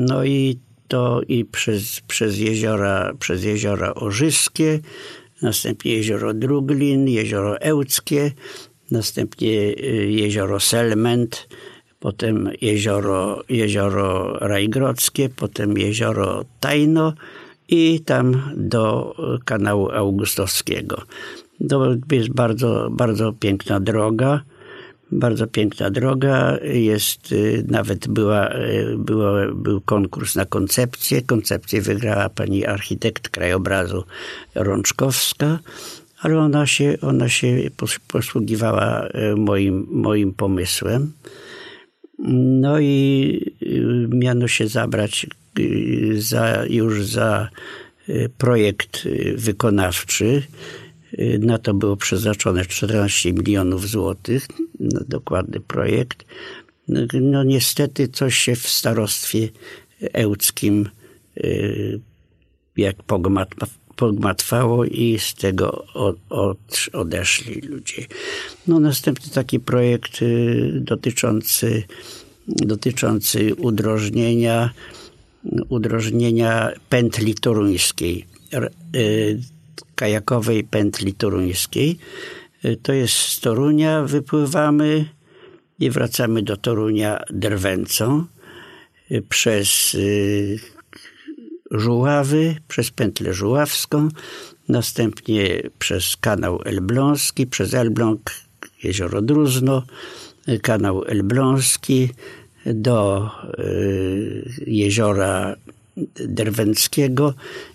No 0.07 0.25
i 0.25 0.59
to 0.89 1.21
i 1.29 1.45
przez, 1.45 2.01
przez, 2.01 2.39
jeziora, 2.39 3.13
przez 3.19 3.45
jeziora 3.45 3.95
Orzyskie, 3.95 4.81
następnie 5.43 5.93
jezioro 5.93 6.35
Druglin, 6.35 7.09
jezioro 7.09 7.61
Ełckie, 7.61 8.33
następnie 8.91 9.51
y, 9.51 10.11
jezioro 10.11 10.61
Selment, 10.61 11.49
potem 12.01 12.51
jezioro, 12.61 13.43
jezioro 13.49 14.39
Rajgrodzkie, 14.39 15.29
potem 15.29 15.79
jezioro 15.79 16.45
Tajno, 16.61 17.13
i 17.69 18.01
tam 18.01 18.43
do 18.57 19.15
kanału 19.45 19.91
Augustowskiego. 19.91 21.03
To 21.69 21.97
jest 22.13 22.31
bardzo, 22.31 22.89
bardzo 22.91 23.33
piękna 23.33 23.81
droga. 23.81 24.41
Bardzo 25.13 25.47
piękna 25.47 25.91
droga. 25.91 26.59
Jest, 26.63 27.33
y, 27.33 27.65
nawet 27.69 28.09
była, 28.09 28.55
y, 28.55 28.95
była, 28.99 29.33
był 29.55 29.81
konkurs 29.81 30.35
na 30.35 30.45
koncepcję. 30.45 31.23
Koncepcję 31.23 31.83
wygrała 31.83 32.29
pani 32.29 32.67
architekt 32.67 33.29
krajobrazu 33.29 34.05
Rączkowska, 34.55 35.59
ale 36.21 36.39
ona 36.39 36.67
się, 36.67 36.97
ona 37.03 37.29
się 37.29 37.57
posługiwała 38.09 39.09
moim, 39.37 39.87
moim 39.91 40.35
pomysłem. 40.35 41.13
No 42.35 42.81
i 42.81 43.55
miano 44.09 44.49
się 44.49 44.69
zabrać 44.69 45.27
za, 46.19 46.65
już 46.69 47.07
za 47.07 47.49
y, 48.09 48.31
projekt 48.39 49.07
y, 49.07 49.35
wykonawczy. 49.37 50.43
Y, 51.19 51.39
na 51.43 51.59
to 51.59 51.75
było 51.75 51.97
przeznaczone 51.97 52.67
14 52.67 53.33
milionów 53.33 53.89
złotych, 53.89 54.49
na 54.81 55.01
dokładny 55.09 55.61
projekt. 55.61 56.25
No 57.21 57.45
niestety 57.45 58.09
coś 58.09 58.39
się 58.39 58.55
w 58.57 58.69
starostwie 58.69 59.49
ełckim 60.13 60.89
jak 62.77 62.97
pogmatwało 63.97 64.85
i 64.85 65.19
z 65.19 65.35
tego 65.35 65.87
odeszli 66.93 67.61
ludzie. 67.61 68.07
No 68.67 68.81
następny 68.81 69.33
taki 69.33 69.61
projekt 69.61 70.21
dotyczący, 70.73 71.83
dotyczący 72.49 73.55
udrożnienia 73.55 74.71
udrożnienia 75.69 76.73
pętli 76.89 77.35
toruńskiej, 77.35 78.27
y, 78.97 79.41
kajakowej 79.95 80.65
pętli 80.65 81.15
toruńskiej. 81.15 81.99
Y, 82.65 82.77
to 82.83 82.93
jest 82.93 83.15
z 83.15 83.41
Torunia, 83.41 84.03
wypływamy 84.03 85.05
i 85.79 85.91
wracamy 85.91 86.43
do 86.43 86.57
Torunia 86.57 87.25
drwęcą 87.31 88.25
y, 89.11 89.23
przez 89.29 89.97
Żuławy, 91.71 92.57
przez 92.69 92.91
pętlę 92.91 93.35
żuławską, 93.35 94.09
następnie 94.69 95.63
przez 95.79 96.17
kanał 96.17 96.61
Elbląski, 96.65 97.47
przez 97.47 97.75
Elbląg, 97.75 98.21
jezioro 98.83 99.23
Druzno, 99.23 99.83
kanał 100.63 101.05
Elbląski, 101.05 102.09
do 102.75 103.31
y, 103.59 104.65
jeziora 104.67 105.57
Derwęckiego 106.29 107.35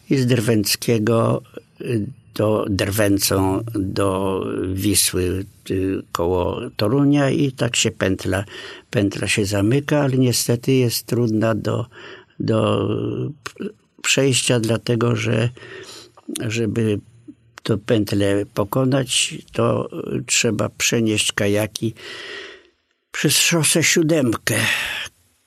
i 0.10 0.18
z 0.18 0.26
Derwęckiego 0.26 1.42
y, 1.82 2.06
do 2.36 2.66
Derwęcą 2.70 3.64
do 3.74 4.42
Wisły 4.74 5.46
y, 5.70 6.02
koło 6.12 6.62
Torunia 6.78 7.30
i 7.30 7.52
tak 7.52 7.76
się 7.76 7.92
pętla, 7.92 8.44
pętla 8.90 9.28
się 9.28 9.46
zamyka, 9.46 10.00
ale 10.00 10.18
niestety 10.18 10.72
jest 10.74 11.06
trudna 11.06 11.56
do, 11.56 11.86
do 12.40 12.90
przejścia, 14.02 14.60
dlatego 14.60 15.16
że 15.16 15.50
żeby 16.48 17.00
to 17.64 17.78
pętlę 17.78 18.46
pokonać, 18.54 19.38
to 19.52 19.90
trzeba 20.26 20.70
przenieść 20.70 21.32
kajaki 21.32 21.94
przez 23.12 23.38
szosę 23.38 23.84
siódemkę, 23.84 24.56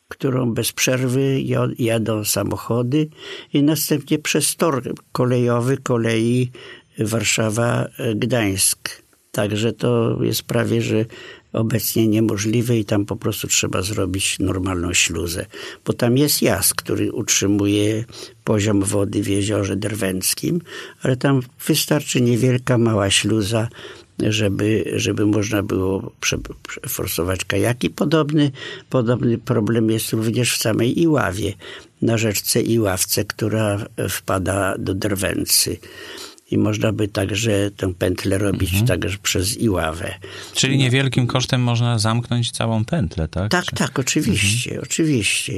którą 0.08 0.54
bez 0.54 0.72
przerwy 0.72 1.42
jadą 1.78 2.24
samochody 2.24 3.08
i 3.52 3.62
następnie 3.62 4.18
przez 4.18 4.56
tor 4.56 4.82
kolejowy 5.12 5.76
kolei 5.76 6.50
Warszawa-Gdańsk. 6.98 9.04
Także 9.32 9.72
to 9.72 10.18
jest 10.22 10.42
prawie, 10.42 10.82
że 10.82 11.04
obecnie 11.52 12.08
niemożliwe 12.08 12.78
i 12.78 12.84
tam 12.84 13.06
po 13.06 13.16
prostu 13.16 13.48
trzeba 13.48 13.82
zrobić 13.82 14.38
normalną 14.38 14.92
śluzę. 14.92 15.46
Bo 15.84 15.92
tam 15.92 16.18
jest 16.18 16.42
jaz, 16.42 16.74
który 16.74 17.12
utrzymuje 17.12 18.04
poziom 18.44 18.82
wody 18.82 19.22
w 19.22 19.28
jeziorze 19.28 19.76
Derwęckim, 19.76 20.60
ale 21.02 21.16
tam 21.16 21.40
wystarczy 21.66 22.20
niewielka, 22.20 22.78
mała 22.78 23.10
śluza 23.10 23.68
żeby, 24.18 24.92
żeby 24.96 25.26
można 25.26 25.62
było 25.62 26.12
forsować 26.88 27.44
kajaki. 27.44 27.90
Podobny, 27.90 28.50
podobny 28.90 29.38
problem 29.38 29.90
jest 29.90 30.12
również 30.12 30.52
w 30.52 30.62
samej 30.62 31.00
Iławie, 31.02 31.52
na 32.02 32.18
rzeczce 32.18 32.60
Iławce, 32.60 33.24
która 33.24 33.86
wpada 34.08 34.74
do 34.78 34.94
Drwęcy. 34.94 35.76
I 36.50 36.58
można 36.58 36.92
by 36.92 37.08
także 37.08 37.70
tę 37.76 37.94
pętlę 37.94 38.38
robić 38.38 38.70
mhm. 38.70 38.86
także 38.86 39.18
przez 39.22 39.60
Iławę. 39.60 40.14
Czyli 40.54 40.78
niewielkim 40.78 41.26
kosztem 41.26 41.60
można 41.60 41.98
zamknąć 41.98 42.50
całą 42.50 42.84
pętlę, 42.84 43.28
tak? 43.28 43.50
Tak, 43.50 43.64
Czy... 43.64 43.76
tak, 43.76 43.98
oczywiście, 43.98 44.70
mhm. 44.70 44.84
oczywiście. 44.84 45.52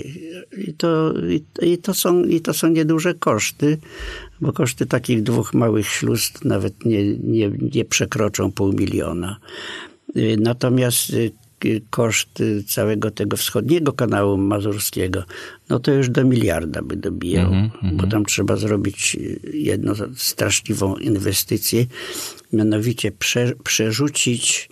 I 0.67 0.75
to, 0.77 1.13
i, 1.29 1.45
i, 1.73 1.79
to 1.79 1.95
są, 1.95 2.25
I 2.25 2.41
to 2.41 2.55
są 2.55 2.69
nieduże 2.69 3.15
koszty, 3.15 3.79
bo 4.41 4.53
koszty 4.53 4.87
takich 4.87 5.23
dwóch 5.23 5.55
małych 5.55 5.89
śluz 5.89 6.33
nawet 6.45 6.85
nie, 6.85 7.17
nie, 7.17 7.51
nie 7.75 7.85
przekroczą 7.85 8.53
pół 8.53 8.73
miliona. 8.73 9.37
Y, 10.17 10.37
natomiast 10.41 11.11
y, 11.11 11.33
koszt 11.91 12.43
całego 12.67 13.11
tego 13.11 13.37
wschodniego 13.37 13.93
kanału 13.93 14.37
mazurskiego, 14.37 15.25
no 15.69 15.79
to 15.79 15.93
już 15.93 16.09
do 16.09 16.25
miliarda 16.25 16.83
by 16.83 16.97
dobijał, 16.97 17.53
mm 17.53 17.69
-hmm. 17.69 17.97
bo 17.97 18.07
tam 18.07 18.25
trzeba 18.25 18.57
zrobić 18.57 19.17
jedną 19.53 19.93
straszliwą 20.17 20.97
inwestycję, 20.97 21.87
mianowicie 22.53 23.13
prze, 23.13 23.53
przerzucić 23.65 24.69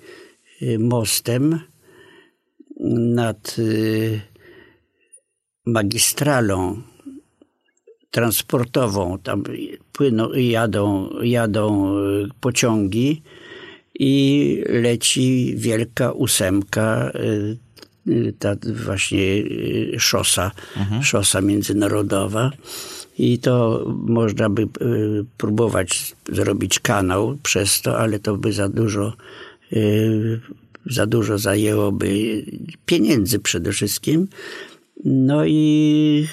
y, 0.62 0.78
mostem 0.78 1.60
nad 2.96 3.56
magistralą 5.66 6.82
transportową. 8.10 9.18
Tam 9.18 9.42
płyną, 9.92 10.32
jadą, 10.32 11.10
jadą 11.22 11.94
pociągi 12.40 13.22
i 13.98 14.62
leci 14.68 15.54
wielka 15.56 16.12
ósemka, 16.12 17.12
ta 18.38 18.56
właśnie 18.84 19.42
szosa, 19.98 20.50
mhm. 20.76 21.02
szosa 21.02 21.40
międzynarodowa. 21.40 22.50
I 23.18 23.38
to 23.38 23.84
można 24.06 24.50
by 24.50 24.68
próbować 25.36 26.16
zrobić 26.32 26.80
kanał 26.80 27.38
przez 27.42 27.82
to, 27.82 27.98
ale 27.98 28.18
to 28.18 28.36
by 28.36 28.52
za 28.52 28.68
dużo 28.68 29.12
za 30.86 31.06
dużo 31.06 31.38
zajęłoby 31.38 32.44
pieniędzy 32.86 33.38
przede 33.38 33.72
wszystkim. 33.72 34.28
No 35.04 35.46
i 35.46 36.26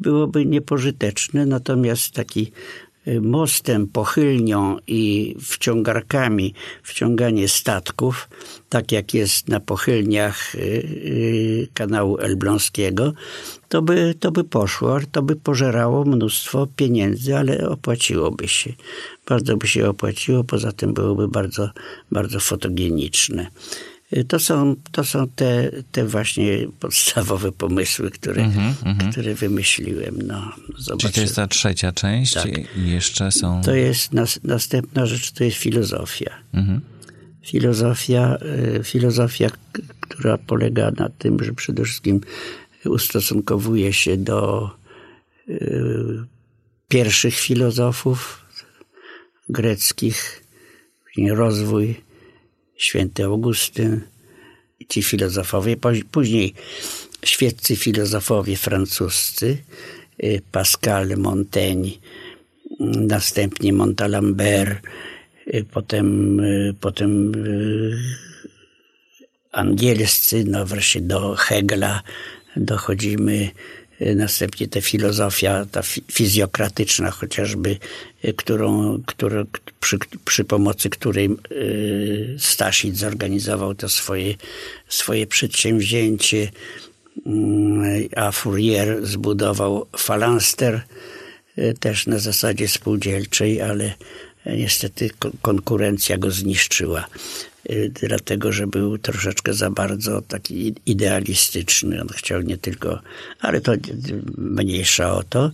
byłoby 0.00 0.46
niepożyteczne, 0.46 1.46
natomiast 1.46 2.10
taki 2.14 2.42
y, 2.42 2.87
mostem, 3.20 3.86
pochylnią 3.86 4.76
i 4.86 5.34
wciągarkami 5.40 6.54
wciąganie 6.82 7.48
statków, 7.48 8.28
tak 8.68 8.92
jak 8.92 9.14
jest 9.14 9.48
na 9.48 9.60
pochylniach 9.60 10.54
y, 10.54 10.58
y, 10.58 11.68
kanału 11.74 12.18
elbląskiego, 12.18 13.12
to 13.68 13.82
by, 13.82 14.14
to 14.20 14.32
by 14.32 14.44
poszło, 14.44 14.98
to 15.12 15.22
by 15.22 15.36
pożerało 15.36 16.04
mnóstwo 16.04 16.66
pieniędzy, 16.76 17.36
ale 17.36 17.68
opłaciłoby 17.68 18.48
się. 18.48 18.72
Bardzo 19.26 19.56
by 19.56 19.66
się 19.66 19.88
opłaciło, 19.88 20.44
poza 20.44 20.72
tym 20.72 20.94
byłoby 20.94 21.28
bardzo, 21.28 21.70
bardzo 22.12 22.40
fotogeniczne. 22.40 23.46
To 24.28 24.38
są, 24.38 24.76
to 24.92 25.04
są 25.04 25.28
te, 25.28 25.70
te 25.92 26.06
właśnie 26.06 26.66
podstawowe 26.80 27.52
pomysły, 27.52 28.10
które, 28.10 28.42
mm 28.44 28.72
-hmm, 28.74 29.12
które 29.12 29.34
wymyśliłem. 29.34 30.18
No, 30.26 30.52
Czyli 30.98 31.12
to 31.12 31.20
jest 31.20 31.36
ta 31.36 31.46
trzecia 31.46 31.92
część 31.92 32.34
tak. 32.34 32.76
i 32.76 32.90
jeszcze 32.90 33.32
są... 33.32 33.62
To 33.62 33.74
jest 33.74 34.12
nas, 34.12 34.40
następna 34.44 35.06
rzecz, 35.06 35.32
to 35.32 35.44
jest 35.44 35.56
filozofia. 35.56 36.30
Mm 36.52 36.66
-hmm. 36.66 36.80
Filozofia, 37.46 38.38
y, 38.78 38.84
filozofia, 38.84 39.50
która 40.00 40.38
polega 40.38 40.90
na 40.90 41.08
tym, 41.08 41.44
że 41.44 41.52
przede 41.52 41.84
wszystkim 41.84 42.20
ustosunkowuje 42.84 43.92
się 43.92 44.16
do 44.16 44.70
y, 45.48 46.24
pierwszych 46.88 47.34
filozofów 47.34 48.46
greckich, 49.48 50.44
rozwój, 51.28 52.07
święty 52.78 53.24
Augustyn, 53.24 54.00
ci 54.88 55.02
filozofowie, 55.02 55.76
później 56.10 56.54
świeccy 57.24 57.76
filozofowie 57.76 58.56
francuscy, 58.56 59.56
y, 60.24 60.42
Pascal, 60.52 61.16
Montaigne, 61.16 61.90
następnie 62.80 63.72
Montalembert, 63.72 64.86
y, 65.54 65.64
potem, 65.64 66.40
y, 66.40 66.74
potem 66.80 67.32
angielscy, 69.52 70.44
no 70.44 70.66
wreszcie 70.66 71.00
do 71.00 71.34
Hegla 71.34 72.02
dochodzimy, 72.56 73.50
następnie 74.00 74.68
ta 74.68 74.80
filozofia, 74.80 75.66
ta 75.72 75.82
fizjokratyczna 76.12 77.10
chociażby, 77.10 77.76
którą, 78.36 78.98
którą, 79.06 79.44
przy, 79.80 79.98
przy 80.24 80.44
pomocy 80.44 80.90
której 80.90 81.30
Stasic 82.38 82.96
zorganizował 82.96 83.74
to 83.74 83.88
swoje, 83.88 84.34
swoje 84.88 85.26
przedsięwzięcie, 85.26 86.50
a 88.16 88.32
Fourier 88.32 89.06
zbudował 89.06 89.86
falanster 89.96 90.82
też 91.80 92.06
na 92.06 92.18
zasadzie 92.18 92.68
spółdzielczej, 92.68 93.62
ale 93.62 93.94
niestety 94.46 95.10
konkurencja 95.42 96.18
go 96.18 96.30
zniszczyła. 96.30 97.06
Y, 97.70 97.90
dlatego 97.94 98.52
że 98.52 98.66
był 98.66 98.98
troszeczkę 98.98 99.54
za 99.54 99.70
bardzo 99.70 100.22
taki 100.22 100.74
idealistyczny. 100.86 102.00
On 102.00 102.08
chciał 102.08 102.42
nie 102.42 102.58
tylko, 102.58 103.00
ale 103.40 103.60
to 103.60 103.72
mniejsza 104.38 105.14
o 105.14 105.22
to. 105.22 105.50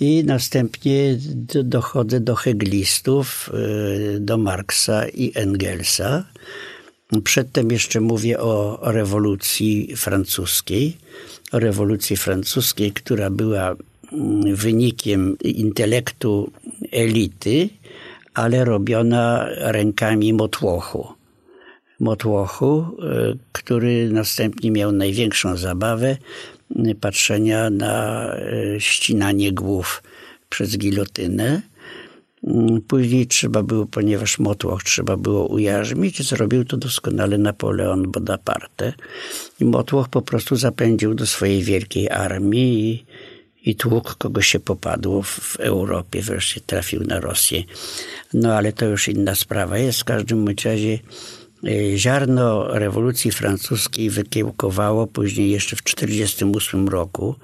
I 0.00 0.24
następnie 0.24 1.18
dochodzę 1.64 2.20
do 2.20 2.34
heglistów, 2.34 3.50
y, 4.16 4.20
do 4.20 4.38
Marksa 4.38 5.08
i 5.08 5.32
Engelsa. 5.34 6.24
Przedtem 7.24 7.70
jeszcze 7.70 8.00
mówię 8.00 8.38
o 8.40 8.78
rewolucji 8.82 9.96
francuskiej. 9.96 10.96
O 11.52 11.58
rewolucji 11.58 12.16
francuskiej, 12.16 12.92
która 12.92 13.30
była 13.30 13.76
mm, 14.12 14.56
wynikiem 14.56 15.38
intelektu 15.38 16.52
elity, 16.92 17.68
ale 18.34 18.64
robiona 18.64 19.46
rękami 19.58 20.32
motłochu. 20.32 21.21
Motłochu, 22.02 22.86
e, 23.02 23.34
który 23.52 24.10
następnie 24.10 24.70
miał 24.70 24.92
największą 24.92 25.56
zabawę 25.56 26.16
patrzenia 27.00 27.70
na 27.70 28.26
e, 28.34 28.80
ścinanie 28.80 29.52
głów 29.52 30.02
przez 30.48 30.78
gilotynę. 30.78 31.62
Później 32.88 33.26
trzeba 33.26 33.62
było, 33.62 33.86
ponieważ 33.86 34.38
motłoch 34.38 34.82
trzeba 34.82 35.16
było 35.16 35.46
ujarzmić, 35.46 36.28
zrobił 36.28 36.64
to 36.64 36.76
doskonale 36.76 37.38
Napoleon 37.38 38.10
Bonaparte. 38.10 38.92
I 39.60 39.64
motłoch 39.64 40.08
po 40.08 40.22
prostu 40.22 40.56
zapędził 40.56 41.14
do 41.14 41.26
swojej 41.26 41.62
wielkiej 41.62 42.10
armii 42.10 42.90
i, 42.90 43.70
i 43.70 43.76
tłuk, 43.76 44.14
kogo 44.18 44.42
się 44.42 44.60
popadło 44.60 45.22
w 45.22 45.56
Europie, 45.60 46.22
wreszcie 46.22 46.60
trafił 46.60 47.04
na 47.04 47.20
Rosję. 47.20 47.62
No 48.34 48.54
ale 48.54 48.72
to 48.72 48.84
już 48.84 49.08
inna 49.08 49.34
sprawa 49.34 49.78
jest. 49.78 50.00
W 50.00 50.04
każdym 50.04 50.48
razie 50.64 50.98
ziarno 51.96 52.78
rewolucji 52.78 53.32
francuskiej 53.32 54.10
wykiełkowało 54.10 55.06
później 55.06 55.50
jeszcze 55.50 55.76
w 55.76 55.82
1948 55.82 56.88
roku 56.88 57.34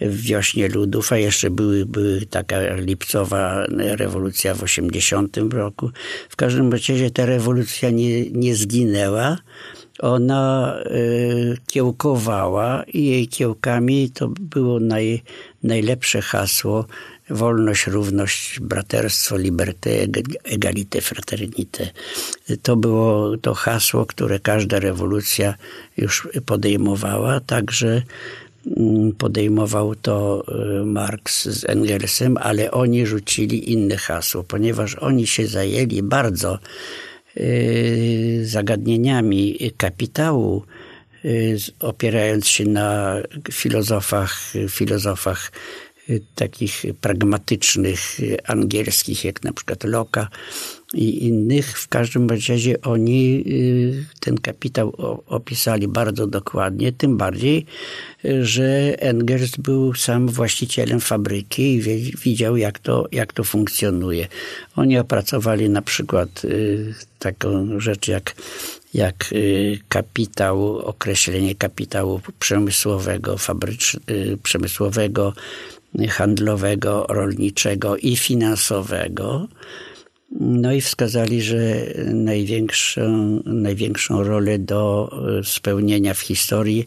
w 0.00 0.22
wiośnie 0.22 0.68
ludów, 0.68 1.12
a 1.12 1.16
jeszcze 1.16 1.50
były, 1.50 1.86
były 1.86 2.26
taka 2.26 2.74
lipcowa 2.74 3.66
rewolucja 3.78 4.54
w 4.54 4.62
80 4.62 5.36
roku. 5.52 5.90
W 6.28 6.36
każdym 6.36 6.72
razie 6.72 7.10
ta 7.10 7.26
rewolucja 7.26 7.90
nie, 7.90 8.30
nie 8.30 8.56
zginęła. 8.56 9.38
Ona 9.98 10.76
y, 10.86 11.56
kiełkowała 11.66 12.82
i 12.82 13.06
jej 13.06 13.28
kiełkami 13.28 14.10
to 14.10 14.28
było 14.28 14.80
naj, 14.80 15.22
najlepsze 15.62 16.22
hasło 16.22 16.86
wolność, 17.32 17.86
równość, 17.86 18.60
braterstwo, 18.60 19.36
liberté, 19.36 20.06
égalité, 20.44 21.00
fraternité. 21.00 21.90
To 22.62 22.76
było 22.76 23.36
to 23.38 23.54
hasło, 23.54 24.06
które 24.06 24.38
każda 24.38 24.78
rewolucja 24.78 25.54
już 25.96 26.28
podejmowała, 26.46 27.40
także 27.40 28.02
mm, 28.76 29.12
podejmował 29.12 29.94
to 29.94 30.44
y, 30.80 30.84
Marx 30.84 31.48
z 31.48 31.64
Engelsem, 31.64 32.36
ale 32.36 32.70
oni 32.70 33.06
rzucili 33.06 33.72
inne 33.72 33.96
hasło, 33.96 34.42
ponieważ 34.42 34.94
oni 34.94 35.26
się 35.26 35.46
zajęli 35.46 36.02
bardzo 36.02 36.58
y, 37.36 38.42
zagadnieniami 38.44 39.72
kapitału, 39.76 40.64
y, 41.24 41.56
opierając 41.80 42.48
się 42.48 42.64
na 42.64 43.16
filozofach, 43.52 44.52
filozofach 44.68 45.52
takich 46.34 46.82
pragmatycznych, 47.00 48.20
y, 48.20 48.36
angielskich, 48.46 49.24
jak 49.24 49.42
na 49.44 49.52
przykład 49.52 49.84
Locke 49.84 50.26
i 50.94 51.26
innych. 51.26 51.78
W 51.78 51.88
każdym 51.88 52.28
razie 52.28 52.80
oni 52.80 53.44
y, 53.46 54.06
ten 54.20 54.38
kapitał 54.38 54.92
opisali 55.26 55.88
bardzo 55.88 56.26
dokładnie, 56.26 56.92
tym 56.92 57.16
bardziej, 57.16 57.66
że 58.42 58.94
Engels 58.98 59.56
był 59.56 59.94
sam 59.94 60.28
właścicielem 60.28 61.00
fabryki 61.00 61.62
i 61.62 61.80
widział, 62.16 62.56
jak 62.56 62.78
to, 62.78 63.06
jak 63.12 63.32
to 63.32 63.44
funkcjonuje. 63.44 64.28
Oni 64.76 64.98
opracowali 64.98 65.68
na 65.68 65.82
przykład 65.82 66.42
taką 67.18 67.80
rzecz 67.80 68.08
jak 68.08 68.34
jak 68.94 69.34
kapitał, 69.88 70.78
określenie 70.78 71.54
kapitału 71.54 72.20
przemysłowego, 72.38 73.38
fabrycz, 73.38 73.96
przemysłowego, 74.42 75.32
handlowego, 76.08 77.06
rolniczego 77.08 77.96
i 77.96 78.16
finansowego. 78.16 79.48
No 80.40 80.72
i 80.72 80.80
wskazali, 80.80 81.42
że 81.42 81.86
największą, 82.12 83.40
największą 83.44 84.24
rolę 84.24 84.58
do 84.58 85.10
e, 85.38 85.44
spełnienia 85.44 86.14
w 86.14 86.20
historii 86.20 86.86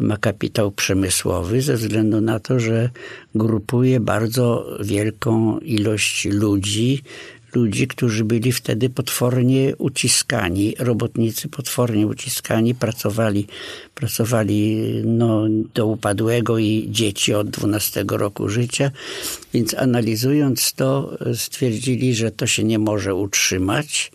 ma 0.00 0.16
kapitał 0.16 0.72
przemysłowy, 0.72 1.62
ze 1.62 1.76
względu 1.76 2.20
na 2.20 2.40
to, 2.40 2.60
że 2.60 2.90
grupuje 3.34 4.00
bardzo 4.00 4.66
wielką 4.80 5.58
ilość 5.58 6.24
ludzi, 6.24 7.02
ludzi, 7.54 7.88
którzy 7.88 8.24
byli 8.24 8.52
wtedy 8.52 8.90
potwornie 8.90 9.76
uciskani, 9.76 10.74
robotnicy 10.78 11.48
potwornie 11.48 12.06
uciskani, 12.06 12.74
pracowali, 12.74 13.46
pracowali 13.94 14.76
no, 15.04 15.44
do 15.74 15.86
upadłego 15.86 16.58
i 16.58 16.88
dzieci 16.90 17.34
od 17.34 17.50
12 17.50 18.04
roku 18.08 18.48
życia, 18.48 18.90
więc 19.54 19.74
analizując 19.74 20.72
to 20.72 21.18
stwierdzili, 21.34 22.14
że 22.14 22.30
to 22.30 22.46
się 22.46 22.64
nie 22.64 22.78
może 22.78 23.14
utrzymać 23.14 24.12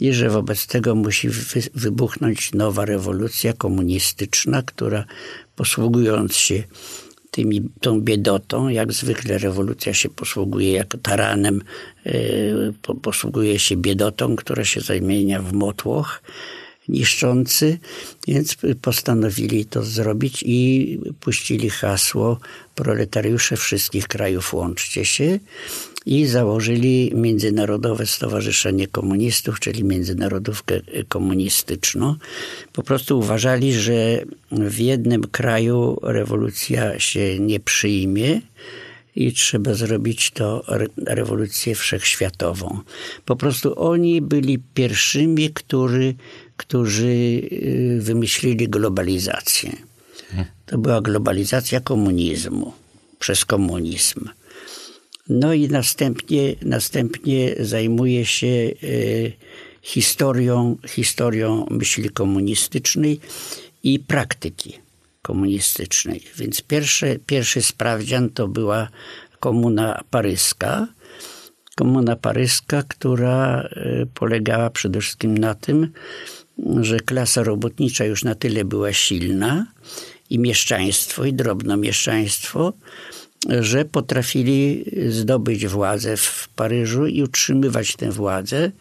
i 0.00 0.12
że 0.12 0.30
wobec 0.30 0.66
tego 0.66 0.94
musi 0.94 1.28
wybuchnąć 1.74 2.52
nowa 2.52 2.84
rewolucja 2.84 3.52
komunistyczna, 3.52 4.62
która 4.62 5.04
posługując 5.56 6.36
się 6.36 6.62
tymi, 7.34 7.68
tą 7.80 8.00
biedotą, 8.00 8.68
jak 8.68 8.92
zwykle 8.92 9.38
rewolucja 9.38 9.94
się 9.94 10.08
posługuje 10.08 10.72
jako 10.72 10.98
taranem, 10.98 11.62
yy, 12.04 12.72
posługuje 13.02 13.58
się 13.58 13.76
biedotą, 13.76 14.36
która 14.36 14.64
się 14.64 14.80
zamienia 14.80 15.42
w 15.42 15.52
motłoch 15.52 16.22
niszczący, 16.88 17.78
więc 18.28 18.56
postanowili 18.82 19.64
to 19.64 19.82
zrobić 19.82 20.44
i 20.46 21.00
puścili 21.20 21.70
hasło 21.70 22.38
proletariusze 22.74 23.56
wszystkich 23.56 24.08
krajów 24.08 24.54
łączcie 24.54 25.04
się 25.04 25.38
i 26.06 26.26
założyli 26.26 27.12
Międzynarodowe 27.14 28.06
Stowarzyszenie 28.06 28.86
Komunistów, 28.86 29.60
czyli 29.60 29.84
Międzynarodówkę 29.84 30.80
Komunistyczną. 31.08 32.16
Po 32.72 32.82
prostu 32.82 33.18
uważali, 33.18 33.72
że 33.72 34.24
w 34.52 34.78
jednym 34.78 35.22
kraju 35.22 35.98
rewolucja 36.02 36.98
się 36.98 37.38
nie 37.38 37.60
przyjmie 37.60 38.40
i 39.16 39.32
trzeba 39.32 39.74
zrobić 39.74 40.30
to 40.30 40.64
rewolucję 40.96 41.74
wszechświatową. 41.74 42.78
Po 43.24 43.36
prostu 43.36 43.80
oni 43.80 44.22
byli 44.22 44.58
pierwszymi, 44.74 45.50
który, 45.50 46.14
którzy 46.56 47.06
y, 47.06 47.98
wymyślili 48.00 48.68
globalizację. 48.68 49.72
To 50.66 50.78
była 50.78 51.00
globalizacja 51.00 51.80
komunizmu 51.80 52.72
przez 53.18 53.44
komunizm. 53.44 54.28
No 55.28 55.52
i 55.52 55.68
następnie, 55.68 56.54
następnie 56.62 57.54
zajmuje 57.60 58.26
się 58.26 58.46
e, 58.46 58.72
historią, 59.82 60.76
historią 60.88 61.66
myśli 61.70 62.10
komunistycznej 62.10 63.20
i 63.82 64.00
praktyki 64.00 64.78
komunistycznej. 65.22 66.20
Więc 66.36 66.62
pierwszy, 66.62 67.20
pierwszy 67.26 67.62
sprawdzian 67.62 68.30
to 68.30 68.48
była 68.48 68.88
komuna 69.40 70.04
paryska. 70.10 70.88
Komuna 71.76 72.16
paryska, 72.16 72.82
która 72.82 73.60
e, 73.60 74.06
polegała 74.06 74.70
przede 74.70 75.00
wszystkim 75.00 75.38
na 75.38 75.54
tym, 75.54 75.92
że 76.80 77.00
klasa 77.00 77.42
robotnicza 77.42 78.04
już 78.04 78.24
na 78.24 78.34
tyle 78.34 78.64
była 78.64 78.92
silna 78.92 79.66
i 80.30 80.38
mieszczaństwo, 80.38 81.24
i 81.24 81.32
drobnomieszczaństwo, 81.32 82.72
że 83.48 83.84
potrafili 83.84 84.84
zdobyć 85.08 85.66
władzę 85.66 86.16
w 86.16 86.48
Paryżu 86.56 87.06
i 87.06 87.22
utrzymywać 87.22 87.96
tę 87.96 88.10
władzę. 88.10 88.72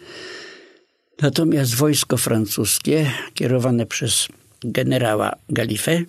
Natomiast 1.21 1.75
wojsko 1.75 2.17
francuskie, 2.17 3.11
kierowane 3.33 3.85
przez 3.85 4.27
generała 4.63 5.35
Galifę, 5.49 6.03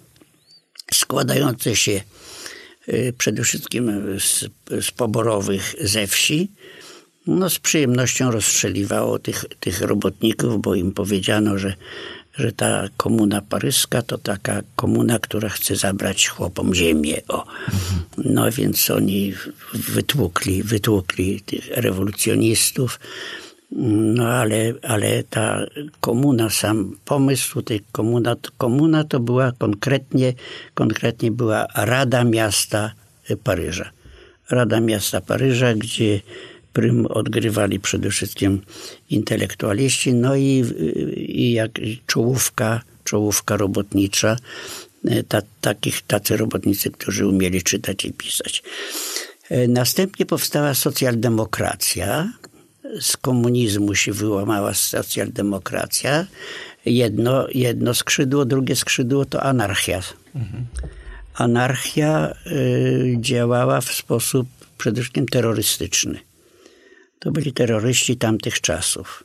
składające 0.94 1.76
się 1.76 2.00
y, 2.88 3.12
przede 3.18 3.42
wszystkim 3.42 4.02
z, 4.20 4.44
z 4.84 4.90
poborowych 4.90 5.74
ze 5.80 6.06
wsi, 6.06 6.50
no 7.26 7.50
z 7.50 7.58
przyjemnością 7.58 8.30
rozstrzeliwało 8.30 9.18
tych, 9.18 9.44
tych 9.60 9.80
robotników, 9.80 10.62
bo 10.62 10.74
im 10.74 10.92
powiedziano, 10.92 11.58
że 11.58 11.74
że 12.36 12.52
ta 12.52 12.88
komuna 12.96 13.40
paryska 13.40 14.02
to 14.02 14.18
taka 14.18 14.62
komuna, 14.76 15.18
która 15.18 15.48
chce 15.48 15.76
zabrać 15.76 16.28
chłopom 16.28 16.74
ziemię. 16.74 17.20
O. 17.28 17.44
No 18.18 18.52
więc 18.52 18.90
oni 18.90 19.32
wytłukli, 19.74 20.62
wytłukli 20.62 21.40
tych 21.40 21.70
rewolucjonistów. 21.70 23.00
No 24.16 24.28
ale, 24.28 24.74
ale 24.82 25.24
ta 25.24 25.66
komuna, 26.00 26.50
sam 26.50 26.96
pomysł 27.04 27.62
tej 27.62 27.80
komuna, 27.92 28.36
komuna 28.58 29.04
to 29.04 29.20
była 29.20 29.52
konkretnie, 29.58 30.32
konkretnie 30.74 31.30
była 31.30 31.66
Rada 31.74 32.24
Miasta 32.24 32.92
Paryża. 33.44 33.90
Rada 34.50 34.80
Miasta 34.80 35.20
Paryża, 35.20 35.74
gdzie 35.74 36.20
prym 36.74 37.06
odgrywali 37.06 37.80
przede 37.80 38.10
wszystkim 38.10 38.60
intelektualiści, 39.10 40.14
no 40.14 40.36
i, 40.36 40.64
i 41.16 41.52
jak 41.52 41.70
czołówka, 42.06 42.80
czołówka 43.04 43.56
robotnicza, 43.56 44.36
e, 45.08 45.22
ta, 45.22 45.42
takich, 45.60 46.02
tacy 46.02 46.36
robotnicy, 46.36 46.90
którzy 46.90 47.26
umieli 47.26 47.62
czytać 47.62 48.04
i 48.04 48.12
pisać. 48.12 48.62
E, 49.50 49.68
następnie 49.68 50.26
powstała 50.26 50.74
socjaldemokracja. 50.74 52.32
Z 53.00 53.16
komunizmu 53.16 53.94
się 53.94 54.12
wyłamała 54.12 54.74
socjaldemokracja. 54.74 56.26
Jedno, 56.86 57.46
jedno 57.54 57.94
skrzydło, 57.94 58.44
drugie 58.44 58.76
skrzydło 58.76 59.24
to 59.24 59.42
anarchia. 59.42 60.00
Anarchia 61.34 62.34
y, 62.46 63.16
działała 63.20 63.80
w 63.80 63.92
sposób 63.92 64.48
przede 64.78 65.00
wszystkim 65.00 65.26
terrorystyczny. 65.26 66.18
To 67.24 67.32
byli 67.32 67.52
terroryści 67.52 68.16
tamtych 68.16 68.60
czasów. 68.60 69.24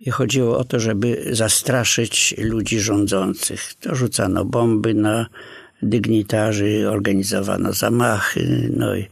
I 0.00 0.10
chodziło 0.10 0.58
o 0.58 0.64
to, 0.64 0.80
żeby 0.80 1.28
zastraszyć 1.32 2.34
ludzi 2.38 2.80
rządzących. 2.80 3.74
To 3.80 3.94
rzucano 3.94 4.44
bomby 4.44 4.94
na 4.94 5.26
dygnitarzy, 5.82 6.90
organizowano 6.90 7.72
zamachy. 7.72 8.70
No 8.76 8.96
i 8.96 9.06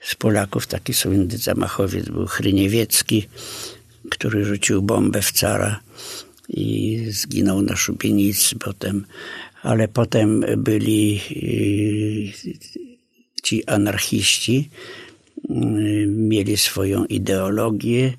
z 0.00 0.14
Polaków 0.14 0.66
taki 0.66 0.94
słynny 0.94 1.38
zamachowiec 1.38 2.08
był 2.08 2.26
Chryniewiecki, 2.26 3.28
który 4.10 4.44
rzucił 4.44 4.82
bombę 4.82 5.22
w 5.22 5.32
cara 5.32 5.80
i 6.48 7.04
zginął 7.10 7.62
na 7.62 7.76
szubienicy 7.76 8.56
potem. 8.56 9.06
Ale 9.62 9.88
potem 9.88 10.44
byli 10.56 11.20
y, 11.30 13.42
ci 13.42 13.66
anarchiści, 13.66 14.70
mieli 16.08 16.56
swoją 16.56 17.04
ideologię. 17.04 18.12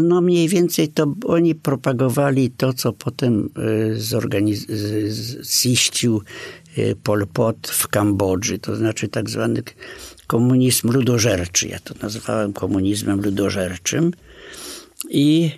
No 0.00 0.20
mniej 0.20 0.48
więcej 0.48 0.88
to 0.88 1.14
oni 1.24 1.54
propagowali 1.54 2.50
to, 2.50 2.72
co 2.72 2.92
potem 2.92 3.50
y, 3.58 5.10
ziścił 5.44 6.22
y, 6.78 6.96
Pol 7.02 7.26
Pot 7.26 7.68
w 7.68 7.88
Kambodży, 7.88 8.58
to 8.58 8.76
znaczy 8.76 9.08
tak 9.08 9.30
zwany 9.30 9.62
komunizm 10.26 10.90
ludożerczy. 10.90 11.68
Ja 11.68 11.78
to 11.78 11.94
nazwałem 12.02 12.52
komunizmem 12.52 13.20
ludożerczym. 13.20 14.12
I 15.10 15.50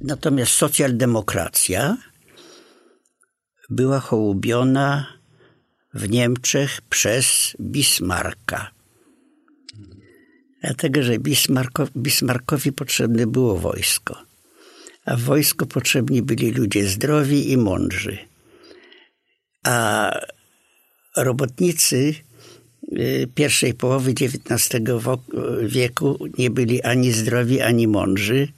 natomiast 0.00 0.52
socjaldemokracja 0.52 1.96
była 3.70 4.00
hołubiona 4.00 5.06
w 5.94 6.10
Niemczech 6.10 6.80
przez 6.90 7.56
Bismarcka. 7.60 8.75
Dlatego, 10.62 11.02
że 11.02 11.18
Bismarcko, 11.18 11.88
Bismarckowi 11.96 12.72
potrzebne 12.72 13.26
było 13.26 13.56
wojsko. 13.56 14.16
A 15.04 15.16
w 15.16 15.20
wojsku 15.20 15.66
potrzebni 15.66 16.22
byli 16.22 16.50
ludzie 16.50 16.86
zdrowi 16.88 17.52
i 17.52 17.56
mądrzy. 17.56 18.18
A 19.64 20.10
robotnicy 21.16 22.14
y, 22.92 23.28
pierwszej 23.34 23.74
połowy 23.74 24.10
XIX 24.10 24.82
wieku 25.62 26.18
nie 26.38 26.50
byli 26.50 26.82
ani 26.82 27.12
zdrowi, 27.12 27.60
ani 27.60 27.88
mądrzy, 27.88 28.48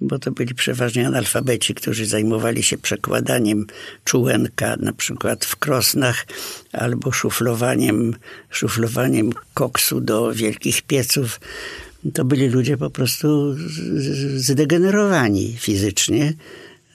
bo 0.00 0.18
to 0.18 0.30
byli 0.30 0.54
przeważnie 0.54 1.06
analfabeci, 1.06 1.74
którzy 1.74 2.06
zajmowali 2.06 2.62
się 2.62 2.78
przekładaniem 2.78 3.66
czułenka 4.04 4.76
na 4.80 4.92
przykład 4.92 5.44
w 5.44 5.56
krosnach 5.56 6.26
albo 6.72 7.12
szuflowaniem, 7.12 8.14
szuflowaniem 8.50 9.32
koksu 9.54 10.00
do 10.00 10.32
wielkich 10.32 10.82
pieców. 10.82 11.40
To 12.14 12.24
byli 12.24 12.48
ludzie 12.48 12.76
po 12.76 12.90
prostu 12.90 13.56
zdegenerowani 14.36 15.56
fizycznie, 15.58 16.32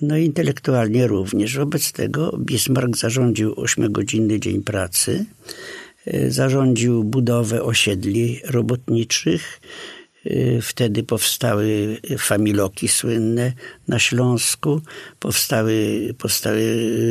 no 0.01 0.17
i 0.17 0.25
intelektualnie 0.25 1.07
również. 1.07 1.57
Wobec 1.57 1.91
tego 1.91 2.37
Bismarck 2.37 2.97
zarządził 2.97 3.59
ośmiogodzinny 3.59 4.39
dzień 4.39 4.61
pracy, 4.61 5.25
e, 6.05 6.31
zarządził 6.31 7.03
budowę 7.03 7.63
osiedli 7.63 8.39
robotniczych, 8.43 9.61
wtedy 10.61 11.03
powstały 11.03 11.97
familoki 12.17 12.87
słynne 12.87 13.53
na 13.87 13.99
Śląsku, 13.99 14.81
powstały, 15.19 16.09
powstały 16.17 16.63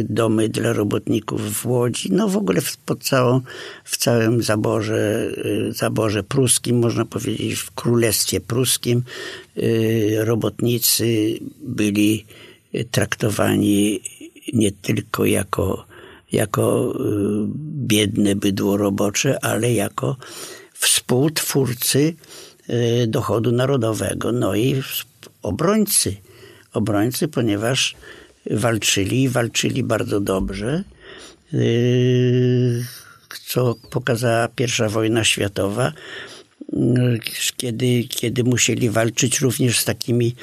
domy 0.09 0.49
dla 0.49 0.73
robotników 0.73 1.55
w 1.55 1.67
Łodzi. 1.67 2.09
No 2.13 2.29
w 2.29 2.37
ogóle 2.37 2.61
w, 2.61 2.77
pod 2.77 3.05
całą, 3.05 3.41
w 3.85 3.97
całym 3.97 4.43
zaborze, 4.43 5.31
y, 5.69 5.73
zaborze 5.73 6.23
pruskim, 6.23 6.79
można 6.79 7.05
powiedzieć 7.05 7.55
w 7.55 7.71
Królestwie 7.71 8.41
Pruskim, 8.41 9.03
y, 9.59 10.17
robotnicy 10.21 11.39
byli 11.63 12.25
traktowani 12.91 14.01
nie 14.53 14.73
tylko 14.73 15.25
jako, 15.25 15.87
jako 16.33 16.95
biedne 17.87 18.37
bydło 18.37 18.77
robocze, 18.77 19.45
ale 19.45 19.73
jako 19.73 20.17
współtwórcy 20.75 21.99
Y, 21.99 22.50
dochodu 23.07 23.53
narodowego, 23.53 24.33
no 24.33 24.55
i 24.55 24.83
obrońcy. 25.43 26.17
Obrońcy, 26.73 27.29
ponieważ 27.29 27.95
walczyli, 28.51 29.29
walczyli 29.29 29.83
bardzo 29.83 30.21
dobrze, 30.21 30.85
y, 31.55 32.85
co 33.47 33.75
pokazała 33.91 34.49
pierwsza 34.49 34.89
wojna 34.89 35.25
światowa, 35.25 35.93
y, 36.73 37.21
kiedy, 37.57 38.05
kiedy 38.09 38.45
musieli 38.45 38.91
walczyć 38.91 39.41
również 39.41 39.79
z 39.79 39.85
takimi 39.85 40.35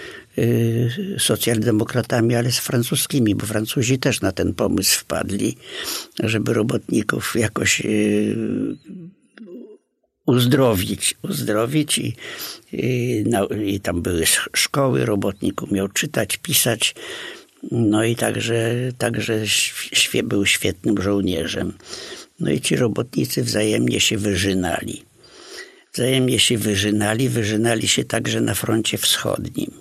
socjaldemokratami, 1.17 2.35
ale 2.35 2.51
z 2.51 2.59
francuskimi, 2.59 3.35
bo 3.35 3.45
Francuzi 3.45 3.99
też 3.99 4.21
na 4.21 4.31
ten 4.31 4.53
pomysł 4.53 4.99
wpadli, 4.99 5.57
żeby 6.19 6.53
robotników 6.53 7.35
jakoś 7.35 7.81
uzdrowić, 10.27 11.15
uzdrowić 11.21 11.97
i, 11.97 12.15
i, 12.71 13.23
no, 13.27 13.47
i 13.47 13.79
tam 13.79 14.01
były 14.01 14.25
szkoły, 14.55 15.05
robotnik 15.05 15.63
umiał 15.63 15.87
czytać, 15.87 16.37
pisać. 16.37 16.95
No 17.71 18.03
i 18.03 18.15
także, 18.15 18.75
także 18.97 19.47
świe, 19.47 20.23
był 20.23 20.45
świetnym 20.45 21.01
żołnierzem. 21.01 21.73
No 22.39 22.51
i 22.51 22.61
ci 22.61 22.75
robotnicy 22.75 23.43
wzajemnie 23.43 23.99
się 23.99 24.17
wyżynali. 24.17 25.03
Wzajemnie 25.93 26.39
się 26.39 26.57
wyżynali, 26.57 27.29
wyżynali 27.29 27.87
się 27.87 28.03
także 28.03 28.41
na 28.41 28.53
froncie 28.53 28.97
wschodnim. 28.97 29.71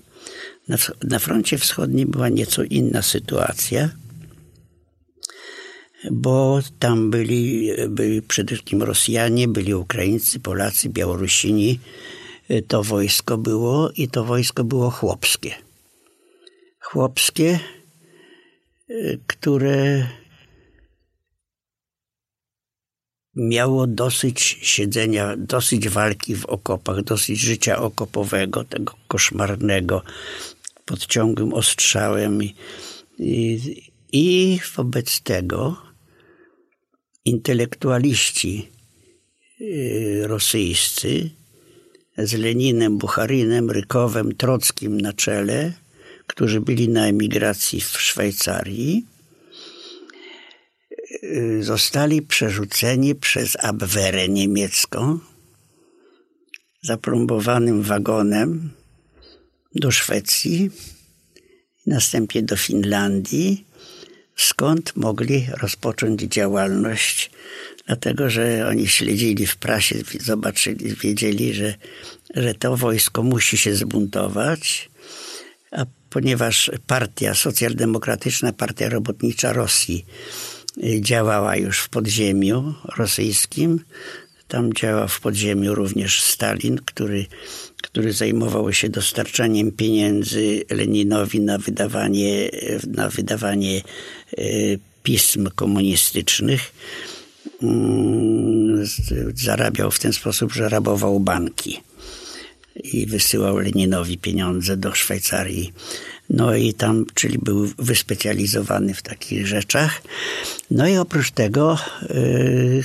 Na, 0.68 0.76
na 1.04 1.18
froncie 1.18 1.59
wschodnim 1.59 2.11
była 2.11 2.28
nieco 2.28 2.62
inna 2.62 3.02
sytuacja 3.02 3.90
bo 6.12 6.61
tam 6.79 7.11
byli, 7.11 7.71
byli 7.88 8.23
przede 8.23 8.55
wszystkim 8.55 8.83
Rosjanie, 8.83 9.49
byli 9.49 9.75
Ukraińcy, 9.75 10.40
Polacy, 10.40 10.88
Białorusini. 10.88 11.81
To 12.69 12.83
wojsko 12.83 13.38
było 13.38 13.90
i 13.90 14.09
to 14.09 14.25
wojsko 14.25 14.64
było 14.64 14.90
chłopskie. 14.90 15.55
Chłopskie, 16.81 17.59
które 19.27 20.07
miało 23.37 23.87
dosyć 23.87 24.40
siedzenia, 24.62 25.35
dosyć 25.37 25.88
walki 25.88 26.37
w 26.37 26.47
okopach, 26.47 27.03
dosyć 27.03 27.40
życia 27.40 27.79
okopowego, 27.79 28.64
tego 28.64 28.95
koszmarnego, 29.09 30.03
pod 30.85 31.07
ciągłym 31.07 31.55
ostrzałem. 31.55 32.42
I, 33.19 33.61
i 34.12 34.59
wobec 34.77 35.21
tego 35.21 35.86
intelektualiści 37.27 38.69
y, 39.61 40.23
rosyjscy 40.27 41.31
z 42.19 42.33
Leninem, 42.33 42.99
Bucharinem, 42.99 43.71
Rykowem, 43.71 44.35
Trockim 44.35 45.01
na 45.01 45.12
czele, 45.12 45.73
którzy 46.27 46.61
byli 46.61 46.89
na 46.89 47.07
emigracji 47.07 47.81
w 47.81 48.01
Szwajcarii, 48.01 49.07
y, 51.23 51.62
zostali 51.62 52.23
przerzuceni 52.23 53.15
przez 53.15 53.57
Abwehrę 53.61 54.29
niemiecką 54.29 55.19
zaplombowanym 56.83 57.83
wagonem 57.83 58.71
do 59.75 59.91
Szwecji, 59.91 60.71
następnie 61.87 62.43
do 62.43 62.57
Finlandii 62.57 63.65
skąd 64.37 64.96
mogli 64.96 65.46
rozpocząć 65.61 66.20
działalność, 66.20 67.31
dlatego 67.87 68.31
że 68.31 68.66
oni 68.68 68.88
śledzili 68.88 69.46
w 69.46 69.57
prasie, 69.57 69.96
zobaczyli, 70.20 70.94
wiedzieli, 70.94 71.55
że, 71.55 71.75
że 72.35 72.55
to 72.55 72.77
wojsko 72.77 73.22
musi 73.22 73.59
się 73.59 73.75
zbuntować, 73.75 74.90
a 75.70 75.85
ponieważ 76.11 76.70
partia 76.87 77.35
socjaldemokratyczna, 77.35 78.53
partia 78.53 78.88
robotnicza 78.88 79.53
Rosji 79.53 80.07
y, 80.85 81.01
działała 81.01 81.57
już 81.57 81.81
w 81.81 81.88
podziemiu 81.88 82.75
rosyjskim, 82.96 83.81
tam 84.49 84.72
działał 84.72 85.09
w 85.09 85.20
podziemiu 85.20 85.75
również 85.75 86.22
Stalin, 86.22 86.79
który, 86.85 87.27
który 87.87 88.12
zajmował 88.12 88.72
się 88.72 88.88
dostarczaniem 88.88 89.72
pieniędzy 89.72 90.64
Leninowi 90.70 91.40
na 91.40 91.59
wydawanie, 91.59 92.51
na 92.87 93.09
wydawanie 93.09 93.77
e, 93.79 94.42
pism 95.03 95.49
komunistycznych. 95.55 96.72
Mm, 97.62 98.87
zarabiał 99.35 99.90
w 99.90 99.99
ten 99.99 100.12
sposób, 100.12 100.53
że 100.53 100.68
rabował 100.68 101.20
banki 101.20 101.81
i 102.85 103.07
wysyłał 103.07 103.59
Leninowi 103.59 104.18
pieniądze 104.18 104.77
do 104.77 104.94
Szwajcarii. 104.94 105.72
No 106.31 106.55
i 106.55 106.75
tam, 106.75 107.07
czyli 107.14 107.38
był 107.38 107.70
wyspecjalizowany 107.79 108.94
w 108.94 109.03
takich 109.03 109.46
rzeczach. 109.46 110.03
No 110.70 110.88
i 110.88 110.96
oprócz 110.96 111.31
tego 111.31 111.79
yy, 112.14 112.85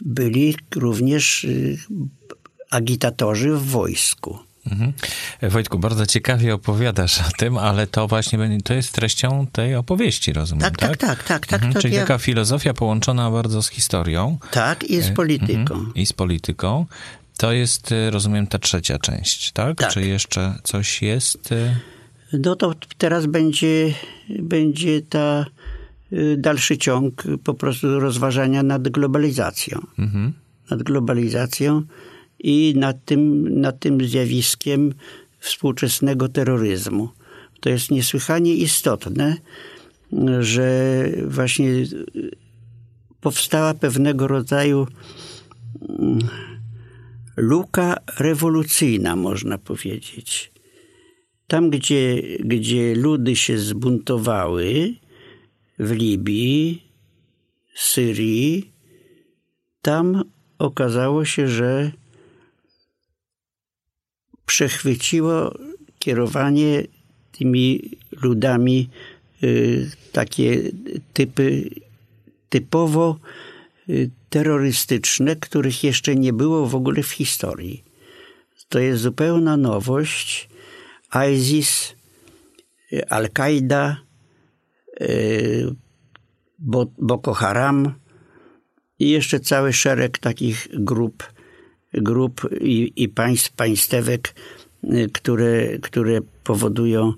byli 0.00 0.56
również 0.76 1.44
y, 1.44 1.78
agitatorzy 2.70 3.50
w 3.52 3.66
wojsku. 3.66 4.38
Mhm. 4.72 4.92
Wojtku, 5.42 5.78
bardzo 5.78 6.06
ciekawie 6.06 6.54
opowiadasz 6.54 7.20
o 7.20 7.30
tym, 7.38 7.58
ale 7.58 7.86
to 7.86 8.08
właśnie 8.08 8.58
to 8.64 8.74
jest 8.74 8.92
treścią 8.92 9.46
tej 9.52 9.74
opowieści, 9.74 10.32
rozumiem, 10.32 10.62
tak? 10.62 10.76
Tak, 10.76 10.96
tak, 10.96 11.24
tak. 11.24 11.46
tak, 11.46 11.52
mhm. 11.52 11.72
tak 11.72 11.82
Czyli 11.82 11.94
ja... 11.94 12.00
taka 12.00 12.18
filozofia 12.18 12.74
połączona 12.74 13.30
bardzo 13.30 13.62
z 13.62 13.68
historią. 13.68 14.38
Tak, 14.50 14.84
i 14.84 15.00
z 15.00 15.08
e, 15.08 15.12
polityką. 15.12 15.74
Mhm. 15.74 15.94
I 15.94 16.06
z 16.06 16.12
polityką. 16.12 16.86
To 17.36 17.52
jest, 17.52 17.92
e, 17.92 18.10
rozumiem, 18.10 18.46
ta 18.46 18.58
trzecia 18.58 18.98
część, 18.98 19.52
tak? 19.52 19.78
tak? 19.78 19.92
Czy 19.92 20.06
jeszcze 20.06 20.54
coś 20.62 21.02
jest? 21.02 21.52
E? 21.52 21.76
No 22.32 22.56
to 22.56 22.74
teraz 22.98 23.26
będzie, 23.26 23.94
będzie 24.38 25.02
ta 25.02 25.46
dalszy 26.38 26.78
ciąg 26.78 27.22
po 27.44 27.54
prostu 27.54 28.00
rozważania 28.00 28.62
nad 28.62 28.88
globalizacją. 28.88 29.86
Mhm. 29.98 30.32
Nad 30.70 30.82
globalizacją 30.82 31.82
i 32.38 32.74
nad 32.76 33.04
tym, 33.04 33.48
nad 33.60 33.78
tym 33.80 34.04
zjawiskiem 34.08 34.94
współczesnego 35.38 36.28
terroryzmu. 36.28 37.08
To 37.60 37.68
jest 37.68 37.90
niesłychanie 37.90 38.54
istotne, 38.54 39.36
że 40.40 41.04
właśnie 41.26 41.68
powstała 43.20 43.74
pewnego 43.74 44.26
rodzaju 44.26 44.86
mm, 45.88 46.18
luka 47.36 47.96
rewolucyjna, 48.18 49.16
można 49.16 49.58
powiedzieć. 49.58 50.50
Tam, 51.46 51.70
gdzie, 51.70 52.22
gdzie 52.38 52.94
ludy 52.94 53.36
się 53.36 53.58
zbuntowały, 53.58 54.94
w 55.78 55.90
Libii, 55.90 56.82
Syrii, 57.74 58.72
tam 59.82 60.24
okazało 60.58 61.24
się, 61.24 61.48
że 61.48 61.92
przechwyciło 64.48 65.54
kierowanie 65.98 66.82
tymi 67.32 67.90
ludami 68.22 68.88
y, 69.42 69.90
takie 70.12 70.62
typy 71.12 71.70
typowo 72.48 73.18
y, 73.88 74.10
terrorystyczne, 74.30 75.36
których 75.36 75.84
jeszcze 75.84 76.16
nie 76.16 76.32
było 76.32 76.66
w 76.66 76.74
ogóle 76.74 77.02
w 77.02 77.10
historii. 77.10 77.84
To 78.68 78.78
jest 78.78 79.02
zupełna 79.02 79.56
nowość. 79.56 80.48
ISIS, 81.32 81.94
Al-Kaida, 83.08 83.96
Y, 85.00 85.74
Boko 86.98 87.34
Haram 87.34 87.94
i 88.98 89.10
jeszcze 89.10 89.40
cały 89.40 89.72
szereg 89.72 90.18
takich 90.18 90.68
grup, 90.72 91.32
grup 91.94 92.48
i, 92.60 92.92
i 92.96 93.08
państw, 93.08 93.52
państewek, 93.52 94.34
y, 94.84 95.10
które, 95.12 95.78
które 95.78 96.20
powodują 96.44 97.12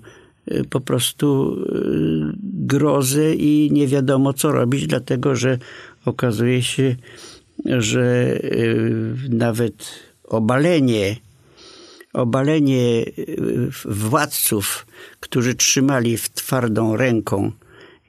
y, 0.51 0.63
po 0.69 0.79
prostu 0.79 1.57
grozę 2.43 3.35
i 3.35 3.69
nie 3.71 3.87
wiadomo 3.87 4.33
co 4.33 4.51
robić, 4.51 4.87
dlatego 4.87 5.35
że 5.35 5.57
okazuje 6.05 6.63
się, 6.63 6.95
że 7.65 8.39
nawet 9.29 9.89
obalenie, 10.23 11.15
obalenie 12.13 13.05
władców, 13.85 14.85
którzy 15.19 15.55
trzymali 15.55 16.17
w 16.17 16.29
twardą 16.29 16.95
ręką 16.95 17.51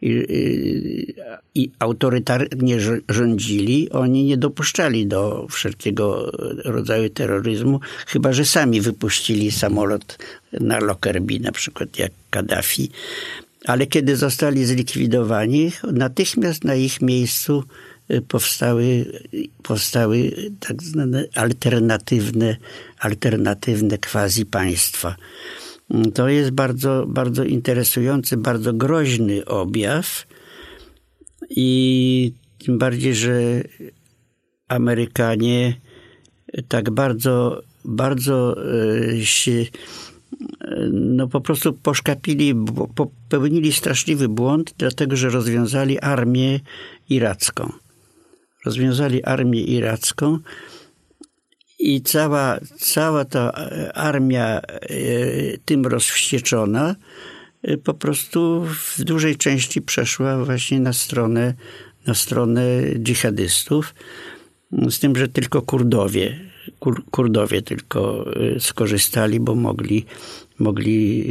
i, 0.03 1.15
i 1.55 1.71
autorytarnie 1.79 2.79
rządzili, 3.09 3.91
oni 3.91 4.25
nie 4.25 4.37
dopuszczali 4.37 5.07
do 5.07 5.47
wszelkiego 5.51 6.33
rodzaju 6.65 7.09
terroryzmu, 7.09 7.81
chyba 8.07 8.33
że 8.33 8.45
sami 8.45 8.81
wypuścili 8.81 9.51
samolot 9.51 10.19
na 10.61 10.79
Lockerbie, 10.79 11.41
na 11.41 11.53
przykład 11.53 11.99
jak 11.99 12.13
Kaddafi. 12.31 12.91
Ale 13.65 13.87
kiedy 13.87 14.17
zostali 14.17 14.65
zlikwidowani, 14.65 15.73
natychmiast 15.93 16.65
na 16.65 16.75
ich 16.75 17.01
miejscu 17.03 17.65
y, 18.11 18.23
powstały, 18.23 19.07
powstały 19.63 20.33
tak 20.61 20.83
zwane 20.83 21.25
alternatywne, 21.35 22.57
alternatywne 22.99 23.99
quasi 23.99 24.47
państwa. 24.47 25.17
To 26.15 26.29
jest 26.29 26.51
bardzo, 26.51 27.05
bardzo 27.09 27.45
interesujący, 27.45 28.37
bardzo 28.37 28.73
groźny 28.73 29.45
objaw 29.45 30.27
i 31.51 32.33
tym 32.59 32.79
bardziej, 32.79 33.15
że 33.15 33.63
Amerykanie 34.69 35.75
tak 36.69 36.91
bardzo, 36.91 37.63
bardzo 37.85 38.57
e, 38.57 39.25
się 39.25 39.53
e, 39.53 39.67
no 40.93 41.29
po 41.29 41.41
prostu 41.41 41.73
poszkapili, 41.73 42.55
popełnili 42.95 43.73
straszliwy 43.73 44.29
błąd, 44.29 44.75
dlatego 44.79 45.17
że 45.17 45.31
rozwiązali 45.31 45.99
armię 45.99 46.61
iracką. 47.09 47.73
Rozwiązali 48.65 49.25
armię 49.25 49.61
iracką 49.63 50.39
i 51.83 52.03
cała, 52.03 52.59
cała 52.79 53.25
ta 53.25 53.53
armia 53.95 54.61
e, 54.61 54.63
tym 55.65 55.87
rozwścieczona 55.87 56.97
e, 57.63 57.77
po 57.77 57.95
prostu 57.95 58.67
w 58.97 59.05
dużej 59.05 59.37
części 59.37 59.83
przeszła 59.83 60.45
właśnie 60.45 60.81
na 60.81 60.93
stronę, 60.93 61.55
na 62.07 62.15
stronę 62.15 62.63
dżihadystów. 62.99 63.95
Z 64.91 64.99
tym, 64.99 65.17
że 65.17 65.29
tylko 65.29 65.63
Kurdowie, 65.63 66.41
kur, 66.79 67.05
Kurdowie 67.11 67.63
tylko 67.63 68.27
e, 68.57 68.61
skorzystali, 68.61 69.41
bo 69.41 69.55
mogli, 69.55 70.07
mogli 70.59 71.25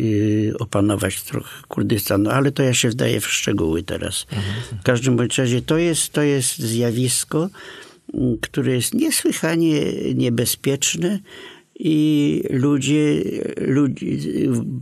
opanować 0.60 1.22
trochę 1.22 1.50
Kurdystanu. 1.68 2.30
Ale 2.30 2.52
to 2.52 2.64
ja 2.64 2.74
się 2.74 2.90
wdaję 2.90 3.22
w 3.22 3.28
szczegóły 3.28 3.84
teraz. 3.84 4.26
W 4.82 4.84
każdym 4.84 5.16
bądź 5.16 5.38
razie 5.38 5.62
to 5.62 5.78
jest, 5.78 6.14
to 6.14 6.22
jest 6.22 6.60
zjawisko, 6.60 7.50
które 8.42 8.76
jest 8.76 8.94
niesłychanie 8.94 9.82
niebezpieczne 10.16 11.20
i 11.80 12.44
ludzie, 12.50 13.24
ludzie 13.58 14.06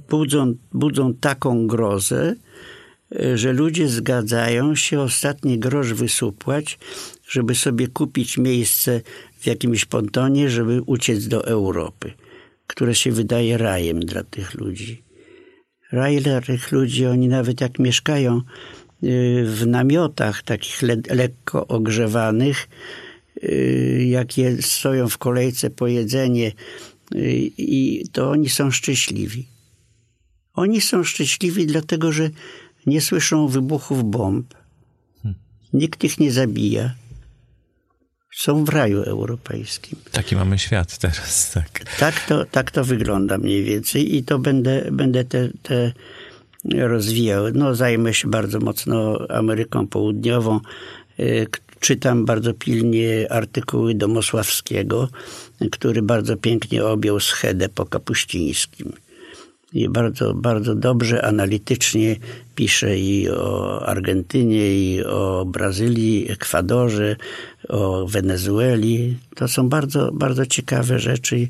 budzą, 0.09 0.53
budzą 0.73 1.13
taką 1.13 1.67
grozę, 1.67 2.35
że 3.35 3.53
ludzie 3.53 3.87
zgadzają 3.87 4.75
się 4.75 4.99
ostatni 4.99 5.59
grosz 5.59 5.93
wysupłać, 5.93 6.79
żeby 7.29 7.55
sobie 7.55 7.87
kupić 7.87 8.37
miejsce 8.37 9.01
w 9.39 9.47
jakimś 9.47 9.85
pontonie, 9.85 10.49
żeby 10.49 10.81
uciec 10.81 11.27
do 11.27 11.45
Europy, 11.45 12.13
które 12.67 12.95
się 12.95 13.11
wydaje 13.11 13.57
rajem 13.57 13.99
dla 13.99 14.23
tych 14.23 14.53
ludzi. 14.53 15.03
Raj 15.91 16.21
dla 16.21 16.41
tych 16.41 16.71
ludzi, 16.71 17.05
oni 17.05 17.27
nawet 17.27 17.61
jak 17.61 17.79
mieszkają 17.79 18.37
y, 18.37 18.41
w 19.45 19.67
namiotach 19.67 20.43
takich 20.43 20.81
le 20.81 20.95
lekko 21.09 21.67
ogrzewanych, 21.67 22.67
Y, 23.43 24.05
jakie 24.09 24.61
stoją 24.61 25.09
w 25.09 25.17
kolejce 25.17 25.69
po 25.69 25.87
jedzenie 25.87 26.51
y, 27.15 27.51
i 27.57 28.03
to 28.11 28.29
oni 28.29 28.49
są 28.49 28.71
szczęśliwi. 28.71 29.47
Oni 30.53 30.81
są 30.81 31.03
szczęśliwi 31.03 31.65
dlatego, 31.67 32.11
że 32.11 32.29
nie 32.85 33.01
słyszą 33.01 33.47
wybuchów 33.47 34.03
bomb. 34.03 34.53
Nikt 35.73 36.03
ich 36.03 36.19
nie 36.19 36.31
zabija. 36.31 36.95
Są 38.35 38.65
w 38.65 38.69
raju 38.69 39.01
europejskim. 39.01 39.99
Taki 40.11 40.35
mamy 40.35 40.59
świat 40.59 40.97
teraz, 40.97 41.51
tak. 41.51 41.95
Tak 41.99 42.25
to, 42.27 42.45
tak 42.45 42.71
to 42.71 42.83
wygląda 42.83 43.37
mniej 43.37 43.63
więcej 43.63 44.15
i 44.15 44.23
to 44.23 44.39
będę, 44.39 44.89
będę 44.91 45.25
te, 45.25 45.49
te 45.63 45.91
rozwijał. 46.65 47.45
No, 47.53 47.75
zajmę 47.75 48.13
się 48.13 48.29
bardzo 48.29 48.59
mocno 48.59 49.17
Ameryką 49.29 49.87
Południową, 49.87 50.59
y, 51.19 51.47
Czytam 51.79 52.25
bardzo 52.25 52.53
pilnie 52.53 53.31
artykuły 53.31 53.95
Domosławskiego, 53.95 55.07
który 55.71 56.01
bardzo 56.01 56.37
pięknie 56.37 56.85
objął 56.85 57.19
schedę 57.19 57.69
po 57.69 57.85
kapuścińskim. 57.85 58.93
I 59.73 59.89
bardzo, 59.89 60.33
bardzo 60.33 60.75
dobrze, 60.75 61.25
analitycznie 61.25 62.15
pisze 62.55 62.97
i 62.97 63.29
o 63.29 63.81
Argentynie, 63.85 64.73
i 64.73 65.03
o 65.03 65.45
Brazylii, 65.45 66.31
Ekwadorze, 66.31 67.15
o 67.69 68.07
Wenezueli. 68.07 69.17
To 69.35 69.47
są 69.47 69.69
bardzo, 69.69 70.11
bardzo 70.11 70.45
ciekawe 70.45 70.99
rzeczy. 70.99 71.47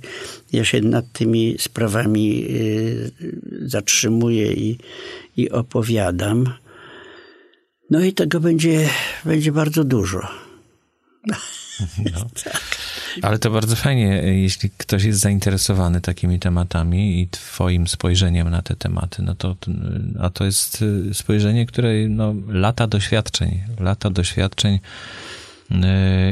Ja 0.54 0.66
się 0.66 0.82
nad 0.82 1.12
tymi 1.12 1.56
sprawami 1.60 2.46
y, 2.50 3.12
zatrzymuję 3.62 4.54
i, 4.54 4.78
i 5.38 5.50
opowiadam. 5.50 6.46
No 7.90 8.00
i 8.00 8.14
tego 8.14 8.40
będzie, 8.40 8.90
będzie 9.26 9.52
bardzo 9.52 9.84
dużo. 9.84 10.28
No. 11.28 11.36
tak. 12.44 12.62
Ale 13.22 13.40
to 13.40 13.52
bardzo 13.52 13.76
fajnie, 13.76 14.08
jeśli 14.24 14.70
ktoś 14.78 15.04
jest 15.04 15.20
zainteresowany 15.20 16.02
takimi 16.02 16.40
tematami 16.40 17.22
i 17.22 17.28
twoim 17.28 17.88
spojrzeniem 17.88 18.50
na 18.50 18.62
te 18.62 18.76
tematy, 18.76 19.22
no 19.22 19.36
to, 19.36 19.56
a 20.20 20.30
to 20.30 20.46
jest 20.46 20.82
y, 20.82 21.14
spojrzenie, 21.14 21.66
które 21.66 22.08
no, 22.10 22.34
lata 22.48 22.88
doświadczeń, 22.88 23.62
lata 23.80 24.10
doświadczeń 24.10 24.80
y, 25.72 25.76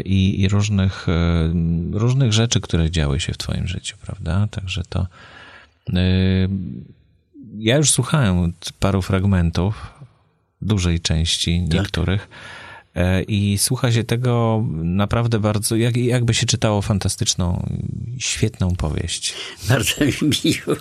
i, 0.01 0.41
i 0.41 0.49
różnych, 0.49 1.08
y, 1.10 1.99
różnych 1.99 2.34
rzeczy, 2.34 2.62
które 2.62 2.91
działy 2.91 3.20
się 3.20 3.34
w 3.34 3.38
twoim 3.38 3.68
życiu, 3.68 3.97
prawda? 4.01 4.47
Także 4.51 4.84
to 4.89 5.08
ja 7.58 7.78
już 7.78 7.91
słuchałem 7.91 8.53
paru 8.80 9.01
fragmentów 9.01 9.97
dużej 10.62 10.99
części 10.99 11.66
tak. 11.70 11.80
niektórych. 11.80 12.22
Tak. 12.22 12.68
I 13.28 13.58
słucha 13.58 13.91
się 13.91 14.03
tego 14.03 14.64
naprawdę 14.74 15.39
bardzo, 15.39 15.76
jak, 15.76 15.97
jakby 15.97 16.34
się 16.34 16.45
czytało 16.45 16.82
fantastyczną, 16.82 17.70
świetną 18.20 18.76
powieść. 18.76 19.34
Bardzo 19.70 20.05
mi 20.05 20.14
miło. 20.45 20.76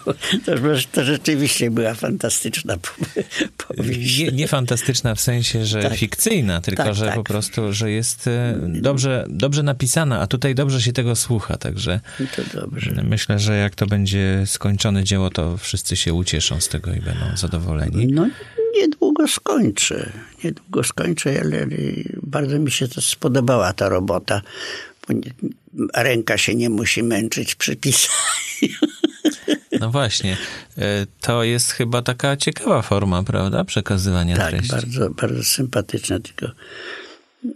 To, 0.44 0.52
to 0.92 1.04
rzeczywiście 1.04 1.70
była 1.70 1.94
fantastyczna 1.94 2.76
powieść. 3.68 4.18
Nie, 4.18 4.32
nie 4.32 4.48
fantastyczna 4.48 5.14
w 5.14 5.20
sensie, 5.20 5.66
że 5.66 5.82
tak. 5.82 5.96
fikcyjna, 5.96 6.60
tylko 6.60 6.84
tak, 6.84 6.94
że 6.94 7.06
tak. 7.06 7.14
po 7.14 7.24
prostu, 7.24 7.72
że 7.72 7.90
jest 7.90 8.26
e, 8.26 8.60
dobrze, 8.62 9.26
dobrze 9.28 9.62
napisana, 9.62 10.20
a 10.20 10.26
tutaj 10.26 10.54
dobrze 10.54 10.82
się 10.82 10.92
tego 10.92 11.16
słucha, 11.16 11.56
także 11.56 12.00
to 12.36 12.60
dobrze. 12.60 13.02
myślę, 13.04 13.38
że 13.38 13.56
jak 13.56 13.74
to 13.74 13.86
będzie 13.86 14.42
skończone 14.46 15.04
dzieło, 15.04 15.30
to 15.30 15.56
wszyscy 15.56 15.96
się 15.96 16.14
ucieszą 16.14 16.60
z 16.60 16.68
tego 16.68 16.94
i 16.94 17.00
będą 17.00 17.36
zadowoleni. 17.36 18.06
No 18.06 18.28
niedługo 19.16 19.28
skończę. 19.28 20.12
Niedługo 20.44 20.84
skończę, 20.84 21.40
ale 21.40 21.66
bardzo 22.22 22.58
mi 22.58 22.70
się 22.70 22.88
to 22.88 23.00
spodobała 23.00 23.72
ta 23.72 23.88
robota. 23.88 24.42
Ręka 25.94 26.38
się 26.38 26.54
nie 26.54 26.70
musi 26.70 27.02
męczyć 27.02 27.54
przy 27.54 27.76
pisaniu. 27.76 28.16
No 29.80 29.90
właśnie. 29.90 30.36
E, 30.78 31.06
to 31.20 31.44
jest 31.44 31.70
chyba 31.70 32.02
taka 32.02 32.36
ciekawa 32.36 32.82
forma, 32.82 33.22
prawda? 33.22 33.64
Przekazywania 33.64 34.36
tak, 34.36 34.50
treści. 34.50 34.70
Tak, 34.70 34.80
bardzo, 34.80 35.10
bardzo 35.10 35.44
sympatyczna, 35.44 36.20
tylko 36.20 36.46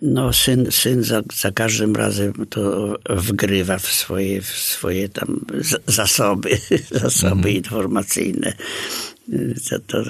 no, 0.02 0.32
syn, 0.32 0.72
syn 0.72 1.02
za, 1.02 1.22
za 1.34 1.52
każdym 1.52 1.96
razem 1.96 2.32
to 2.50 2.94
wgrywa 3.10 3.78
w 3.78 3.86
swoje, 3.86 4.42
w 4.42 4.46
swoje 4.46 5.08
tam 5.08 5.40
zasoby, 5.86 6.58
zasoby 7.02 7.48
mm. 7.48 7.50
informacyjne. 7.50 8.52
To, 9.68 9.78
to 9.78 10.04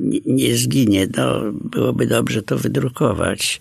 nie, 0.00 0.20
nie 0.26 0.56
zginie. 0.56 1.06
No, 1.16 1.52
byłoby 1.52 2.06
dobrze 2.06 2.42
to 2.42 2.58
wydrukować, 2.58 3.60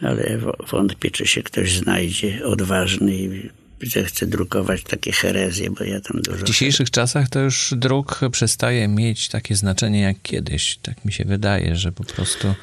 ale 0.00 0.38
wątpię, 0.70 1.10
czy 1.10 1.26
się 1.26 1.42
ktoś 1.42 1.72
znajdzie 1.72 2.44
odważny 2.44 3.14
i 3.14 3.50
zechce 3.82 4.26
drukować 4.26 4.82
takie 4.82 5.12
herezje, 5.12 5.70
bo 5.70 5.84
ja 5.84 6.00
tam 6.00 6.22
dużo... 6.22 6.38
W 6.38 6.42
dzisiejszych 6.42 6.90
czasach 6.90 7.28
to 7.28 7.40
już 7.40 7.74
druk 7.76 8.20
przestaje 8.32 8.88
mieć 8.88 9.28
takie 9.28 9.56
znaczenie 9.56 10.00
jak 10.00 10.22
kiedyś. 10.22 10.78
Tak 10.82 11.04
mi 11.04 11.12
się 11.12 11.24
wydaje, 11.24 11.76
że 11.76 11.92
po 11.92 12.04
prostu 12.04 12.54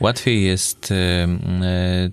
łatwiej 0.00 0.44
jest 0.44 0.92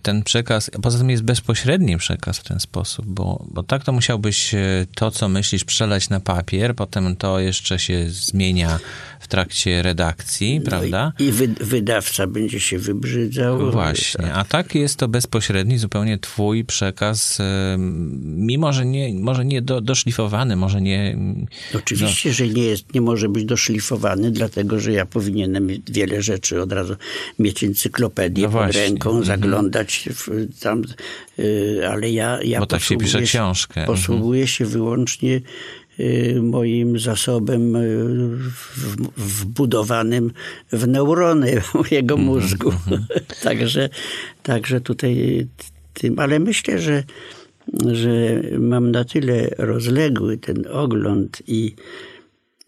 ten 0.01 0.23
przekaz, 0.23 0.71
a 0.75 0.79
poza 0.79 0.97
tym 0.97 1.09
jest 1.09 1.23
bezpośredni 1.23 1.97
przekaz 1.97 2.39
w 2.39 2.43
ten 2.43 2.59
sposób, 2.59 3.05
bo, 3.05 3.45
bo 3.51 3.63
tak 3.63 3.84
to 3.84 3.91
musiałbyś 3.91 4.53
e, 4.53 4.86
to, 4.95 5.11
co 5.11 5.29
myślisz, 5.29 5.63
przelać 5.63 6.09
na 6.09 6.19
papier, 6.19 6.75
potem 6.75 7.15
to 7.15 7.39
jeszcze 7.39 7.79
się 7.79 8.05
zmienia 8.09 8.79
w 9.19 9.27
trakcie 9.27 9.81
redakcji, 9.81 10.59
no 10.59 10.65
prawda? 10.65 11.13
I, 11.19 11.23
i 11.23 11.31
wy, 11.31 11.47
wydawca 11.47 12.27
będzie 12.27 12.59
się 12.59 12.79
wybrzydzał. 12.79 13.71
Właśnie, 13.71 14.25
tak. 14.25 14.38
a 14.38 14.43
tak 14.43 14.75
jest 14.75 14.97
to 14.97 15.07
bezpośredni, 15.07 15.77
zupełnie 15.77 16.17
twój 16.17 16.65
przekaz 16.65 17.41
mimo 18.23 18.73
że 18.73 18.86
nie, 18.86 19.13
może 19.13 19.45
nie 19.45 19.61
do, 19.61 19.81
doszlifowany, 19.81 20.55
może 20.55 20.81
nie... 20.81 21.17
Oczywiście, 21.75 22.29
no. 22.29 22.36
że 22.36 22.47
nie, 22.47 22.63
jest, 22.63 22.93
nie 22.93 23.01
może 23.01 23.29
być 23.29 23.45
doszlifowany, 23.45 24.31
dlatego 24.31 24.79
że 24.79 24.91
ja 24.91 25.05
powinienem 25.05 25.67
wiele 25.88 26.21
rzeczy 26.21 26.61
od 26.61 26.71
razu 26.71 26.95
mieć 27.39 27.63
encyklopedię 27.74 28.47
no 28.47 28.49
pod 28.49 28.71
ręką, 28.76 29.09
mhm. 29.09 29.26
zaglądać 29.26 30.09
w, 30.11 30.47
tam, 30.59 30.82
y, 31.39 31.82
ale 31.89 32.11
ja, 32.11 32.39
ja 32.43 32.59
Bo 32.59 32.65
tak 32.65 32.82
się 32.82 32.97
pisze 32.97 33.21
książkę. 33.21 33.86
Posługuję 33.86 34.47
się 34.47 34.65
wyłącznie 34.65 35.41
y, 35.99 36.39
moim 36.41 36.99
zasobem 36.99 37.76
y, 37.76 38.38
wbudowanym 39.17 40.32
w 40.71 40.88
neurony 40.88 41.61
mojego 41.74 42.15
mhm, 42.15 42.21
mózgu. 42.21 42.74
także, 43.43 43.89
także 44.43 44.82
tutaj 44.82 45.47
tym, 45.93 46.19
ale 46.19 46.39
myślę, 46.39 46.80
że 46.80 47.03
że 47.91 48.41
mam 48.59 48.91
na 48.91 49.03
tyle 49.03 49.49
rozległy 49.57 50.38
ten 50.38 50.67
ogląd 50.71 51.41
i, 51.47 51.76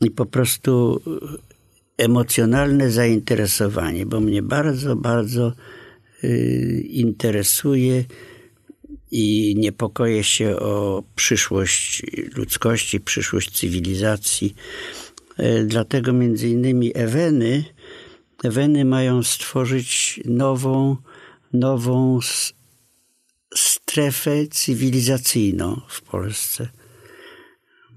i 0.02 0.12
po 0.12 0.26
prostu 0.26 1.02
emocjonalne 1.98 2.92
zainteresowanie, 2.92 4.06
bo 4.06 4.20
mnie 4.20 4.42
bardzo, 4.42 4.96
bardzo 4.96 5.54
y, 6.24 6.84
interesuje 6.90 8.04
i 9.12 9.56
niepokoję 9.58 10.24
się 10.24 10.56
o 10.56 11.04
przyszłość 11.16 12.04
ludzkości, 12.36 13.00
przyszłość 13.00 13.52
cywilizacji. 13.52 14.56
Y, 15.40 15.66
dlatego 15.68 16.14
między 16.14 16.50
innymi 16.50 16.92
Eweny, 16.96 17.64
Eweny 18.44 18.86
mają 18.86 19.24
stworzyć 19.24 20.20
nową, 20.26 20.98
nową 21.54 22.20
strefę 23.56 24.48
cywilizacyjną 24.48 25.82
w 25.88 26.02
Polsce. 26.02 26.68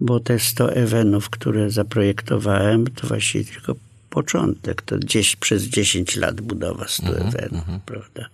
Bo 0.00 0.20
te 0.20 0.38
100 0.38 0.72
ewenów, 0.72 1.30
które 1.30 1.70
zaprojektowałem, 1.70 2.86
to 2.86 3.06
właściwie 3.06 3.44
tylko 3.44 3.74
początek. 4.10 4.82
To 4.82 4.98
gdzieś 4.98 5.36
przez 5.36 5.62
10 5.62 6.16
lat 6.16 6.40
budowa 6.40 6.88
100 6.88 7.06
mhm, 7.06 7.28
ewenów, 7.28 7.60
mhm. 7.60 7.80
prawda? 7.80 8.28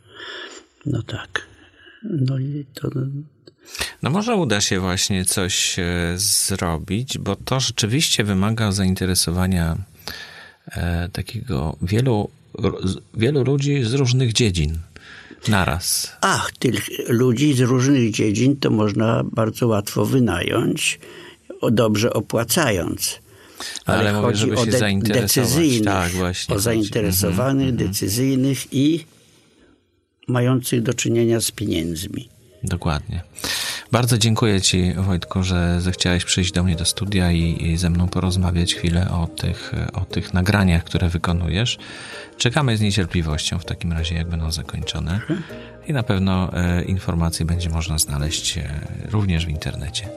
No 0.87 1.03
tak. 1.03 1.47
No 2.03 2.39
i 2.39 2.65
to... 2.75 2.89
No 4.03 4.11
może 4.11 4.37
uda 4.37 4.61
się 4.61 4.81
właśnie 4.81 5.25
coś 5.25 5.79
e, 5.79 5.85
zrobić, 6.17 7.19
bo 7.19 7.37
to 7.37 7.61
rzeczywiście 7.61 8.25
wymaga 8.25 8.73
zainteresowania 8.73 9.77
e, 10.67 11.09
takiego 11.09 11.77
wielu, 11.83 12.31
wielu 13.15 13.45
ludzi 13.45 13.85
z 13.85 13.95
różnych 13.95 14.33
dziedzin 14.33 14.79
naraz. 15.49 16.17
Ach, 16.21 16.53
tych 16.53 17.09
ludzi 17.09 17.55
z 17.55 17.61
różnych 17.61 18.11
dziedzin 18.11 18.57
to 18.57 18.71
można 18.71 19.25
bardzo 19.25 19.67
łatwo 19.67 20.07
wynająć, 20.07 20.99
dobrze 21.73 22.13
opłacając. 22.13 23.24
Ale, 23.85 23.99
Ale 23.99 24.13
chodzi 24.13 24.41
żeby 24.41 24.57
o 24.57 24.67
de- 24.67 24.99
decyzyjnych, 25.01 25.85
tak, 25.85 26.13
właśnie, 26.13 26.55
o 26.55 26.59
zainteresowanych, 26.59 27.69
mhm, 27.69 27.89
decyzyjnych 27.89 28.73
i 28.73 29.05
mających 30.29 30.83
do 30.83 30.95
czynienia 30.95 31.41
z 31.41 31.51
pieniędzmi. 31.51 32.29
Dokładnie. 32.63 33.23
Bardzo 33.93 34.19
dziękuję 34.19 34.61
Ci, 34.61 34.93
Wojtku, 34.97 35.43
że 35.43 35.81
zechciałeś 35.81 36.25
przyjść 36.25 36.53
do 36.53 36.65
mnie 36.65 36.77
do 36.77 36.85
studia 36.85 37.33
i, 37.33 37.67
i, 37.67 37.77
ze 37.77 37.91
mną 37.91 38.09
porozmawiać 38.09 38.75
chwilę 38.75 39.11
o 39.11 39.27
tych, 39.27 39.73
o 39.93 40.01
tych 40.01 40.35
nagraniach, 40.35 40.85
które 40.85 41.09
wykonujesz. 41.09 41.79
Czekamy 42.39 42.77
z 42.77 42.81
niecierpliwością 42.81 43.59
w 43.59 43.65
takim 43.65 43.93
razie, 43.93 44.15
jak 44.15 44.29
będą 44.29 44.53
zakończone. 44.53 45.21
I 45.87 45.93
na 45.93 46.03
pewno 46.03 46.53
e, 46.53 46.85
informacje 46.85 47.47
będzie 47.47 47.71
można 47.71 47.99
znaleźć 47.99 48.59
e, 48.59 48.81
również 49.11 49.47
w 49.47 49.49
internecie. 49.49 50.09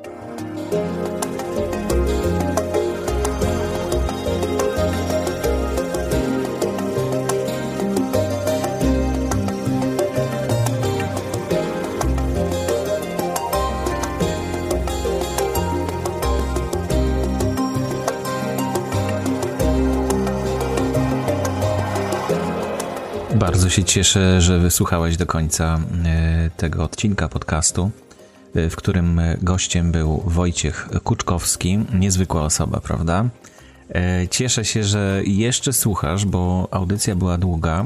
Bardzo 23.68 23.76
się 23.76 23.84
cieszę, 23.84 24.42
że 24.42 24.60
wysłuchałeś 24.60 25.18
do 25.18 25.26
końca 25.26 25.80
e, 26.06 26.50
tego 26.58 26.84
odcinka 26.84 27.30
podcastu, 27.30 27.92
e, 28.56 28.70
w 28.70 28.76
którym 28.76 29.22
gościem 29.42 29.92
był 29.92 30.24
Wojciech 30.26 30.90
Kuczkowski. 31.04 31.80
Niezwykła 31.94 32.42
osoba, 32.42 32.80
prawda? 32.80 33.26
E, 33.90 34.28
cieszę 34.28 34.66
się, 34.66 34.84
że 34.84 35.22
jeszcze 35.26 35.74
słuchasz, 35.74 36.26
bo 36.26 36.68
audycja 36.72 37.16
była 37.16 37.38
długa 37.38 37.86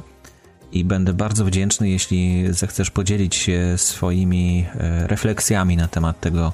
i 0.72 0.86
będę 0.86 1.14
bardzo 1.14 1.46
wdzięczny, 1.46 1.90
jeśli 1.90 2.46
zechcesz 2.54 2.92
podzielić 2.92 3.36
się 3.36 3.74
swoimi 3.78 4.66
refleksjami 5.04 5.78
na 5.78 5.88
temat 5.88 6.20
tego, 6.20 6.54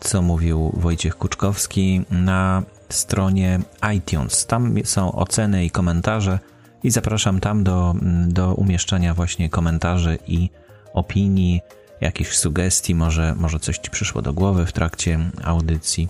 co 0.00 0.22
mówił 0.22 0.72
Wojciech 0.74 1.16
Kuczkowski 1.16 2.02
na 2.10 2.62
stronie 2.88 3.60
iTunes. 3.96 4.46
Tam 4.46 4.74
są 4.84 5.12
oceny 5.12 5.64
i 5.64 5.70
komentarze 5.70 6.38
i 6.84 6.90
zapraszam 6.90 7.40
tam 7.40 7.64
do, 7.64 7.94
do 8.28 8.54
umieszczania 8.54 9.14
właśnie 9.14 9.50
komentarzy 9.50 10.18
i 10.26 10.50
opinii, 10.94 11.60
jakichś 12.00 12.36
sugestii, 12.36 12.94
może, 12.94 13.34
może 13.34 13.60
coś 13.60 13.78
Ci 13.78 13.90
przyszło 13.90 14.22
do 14.22 14.32
głowy 14.32 14.66
w 14.66 14.72
trakcie 14.72 15.18
audycji. 15.44 16.08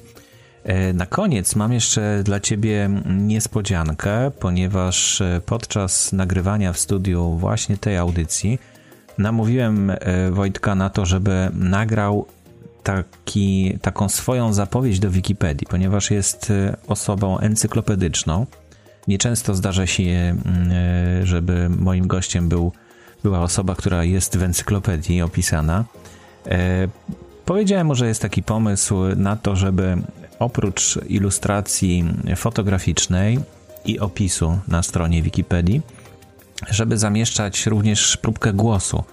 E, 0.64 0.92
na 0.92 1.06
koniec 1.06 1.56
mam 1.56 1.72
jeszcze 1.72 2.22
dla 2.24 2.40
Ciebie 2.40 2.90
niespodziankę, 3.06 4.30
ponieważ 4.30 5.20
e, 5.20 5.40
podczas 5.46 6.12
nagrywania 6.12 6.72
w 6.72 6.78
studiu 6.78 7.30
właśnie 7.30 7.76
tej 7.76 7.96
audycji 7.96 8.58
namówiłem 9.18 9.90
e, 9.90 9.96
Wojtka 10.30 10.74
na 10.74 10.90
to, 10.90 11.06
żeby 11.06 11.50
nagrał 11.54 12.26
taki, 12.82 13.78
taką 13.82 14.08
swoją 14.08 14.52
zapowiedź 14.52 15.00
do 15.00 15.10
Wikipedii, 15.10 15.66
ponieważ 15.70 16.10
jest 16.10 16.52
osobą 16.86 17.38
encyklopedyczną 17.38 18.46
Nieczęsto 19.08 19.54
zdarza 19.54 19.86
się, 19.86 20.02
e, 20.02 20.36
żeby 21.26 21.68
moim 21.68 22.06
gościem 22.06 22.48
był, 22.48 22.72
była 23.22 23.40
osoba, 23.40 23.74
która 23.74 24.04
jest 24.04 24.36
w 24.36 24.42
encyklopedii 24.42 25.22
opisana. 25.22 25.84
E, 26.46 26.88
powiedziałem 27.44 27.86
mu, 27.86 27.94
że 27.94 28.06
jest 28.06 28.22
taki 28.22 28.42
pomysł 28.42 28.94
na 29.16 29.36
to, 29.36 29.56
żeby 29.56 29.96
oprócz 30.38 30.98
ilustracji 31.08 32.04
fotograficznej 32.36 33.38
i 33.84 33.98
opisu 33.98 34.58
na 34.68 34.82
stronie 34.82 35.22
Wikipedii, 35.22 35.82
żeby 36.70 36.98
zamieszczać 36.98 37.66
również 37.66 38.16
próbkę 38.16 38.52
głosu 38.52 39.04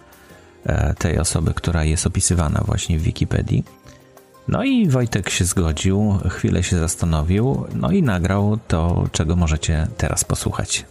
e, 0.66 0.94
tej 0.94 1.20
osoby, 1.20 1.54
która 1.54 1.84
jest 1.84 2.08
opisywana 2.08 2.64
właśnie 2.66 3.00
w 3.00 3.02
Wikipedii. 3.02 3.64
No 4.48 4.64
i 4.64 4.88
Wojtek 4.88 5.30
się 5.30 5.46
zgodził, 5.46 6.20
chwilę 6.30 6.64
się 6.64 6.78
zastanowił, 6.80 7.66
no 7.76 7.92
i 7.92 8.04
nagrał 8.04 8.60
to, 8.68 9.08
czego 9.12 9.36
możecie 9.36 9.88
teraz 9.98 10.24
posłuchać. 10.24 10.86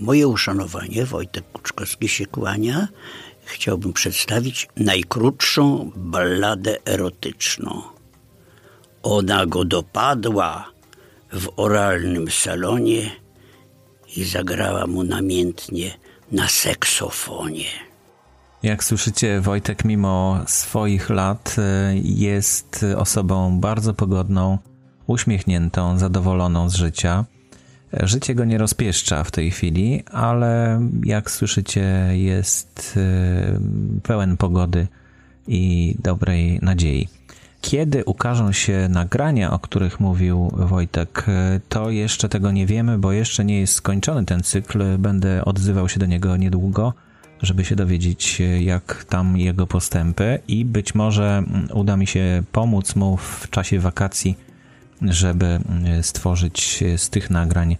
Moje 0.00 0.28
uszanowanie, 0.28 1.04
Wojtek 1.04 1.44
Kuczkowski 1.52 2.08
się 2.08 2.26
kłania. 2.26 2.88
Chciałbym 3.44 3.92
przedstawić 3.92 4.68
najkrótszą 4.76 5.90
balladę 5.96 6.76
erotyczną. 6.86 7.82
Ona 9.02 9.46
go 9.46 9.64
dopadła 9.64 10.64
w 11.32 11.48
oralnym 11.56 12.30
salonie 12.30 13.10
i 14.16 14.24
zagrała 14.24 14.86
mu 14.86 15.04
namiętnie 15.04 15.98
na 16.32 16.48
seksofonie. 16.48 17.85
Jak 18.62 18.84
słyszycie, 18.84 19.40
Wojtek 19.40 19.84
mimo 19.84 20.40
swoich 20.46 21.10
lat 21.10 21.56
e, 21.58 21.96
jest 21.96 22.86
osobą 22.96 23.60
bardzo 23.60 23.94
pogodną, 23.94 24.58
uśmiechniętą, 25.06 25.98
zadowoloną 25.98 26.70
z 26.70 26.74
życia. 26.74 27.24
E, 27.94 28.06
życie 28.06 28.34
go 28.34 28.44
nie 28.44 28.58
rozpieszcza 28.58 29.24
w 29.24 29.30
tej 29.30 29.50
chwili, 29.50 30.02
ale 30.12 30.80
jak 31.04 31.30
słyszycie, 31.30 32.08
jest 32.12 32.94
e, 32.96 34.00
pełen 34.02 34.36
pogody 34.36 34.86
i 35.48 35.94
dobrej 35.98 36.58
nadziei. 36.62 37.08
Kiedy 37.60 38.04
ukażą 38.04 38.52
się 38.52 38.88
nagrania, 38.90 39.50
o 39.50 39.58
których 39.58 40.00
mówił 40.00 40.50
Wojtek, 40.52 41.26
to 41.68 41.90
jeszcze 41.90 42.28
tego 42.28 42.50
nie 42.50 42.66
wiemy, 42.66 42.98
bo 42.98 43.12
jeszcze 43.12 43.44
nie 43.44 43.60
jest 43.60 43.72
skończony 43.72 44.24
ten 44.24 44.42
cykl. 44.42 44.98
Będę 44.98 45.44
odzywał 45.44 45.88
się 45.88 46.00
do 46.00 46.06
niego 46.06 46.36
niedługo 46.36 46.92
żeby 47.42 47.64
się 47.64 47.76
dowiedzieć, 47.76 48.42
jak 48.60 49.04
tam 49.04 49.36
jego 49.36 49.66
postępy 49.66 50.38
i 50.48 50.64
być 50.64 50.94
może 50.94 51.38
mm, 51.38 51.68
uda 51.74 51.96
mi 51.96 52.06
się 52.06 52.42
pomóc 52.52 52.96
mu 52.96 53.16
w 53.16 53.50
czasie 53.50 53.80
wakacji, 53.80 54.36
żeby 55.02 55.46
mm, 55.46 56.02
stworzyć 56.02 56.84
z 56.96 57.10
tych 57.10 57.30
nagrań 57.30 57.76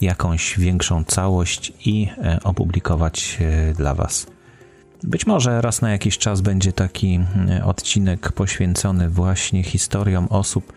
jakąś 0.00 0.58
większą 0.58 1.04
całość 1.04 1.72
i 1.84 2.08
e, 2.18 2.38
opublikować 2.44 3.38
e, 3.40 3.74
dla 3.74 3.94
Was. 3.94 4.26
Być 5.02 5.26
może 5.26 5.60
raz 5.60 5.82
na 5.82 5.90
jakiś 5.90 6.18
czas 6.18 6.40
będzie 6.40 6.72
taki 6.72 7.20
e, 7.48 7.64
odcinek 7.64 8.32
poświęcony 8.32 9.08
właśnie 9.08 9.62
historiom 9.62 10.26
osób, 10.30 10.72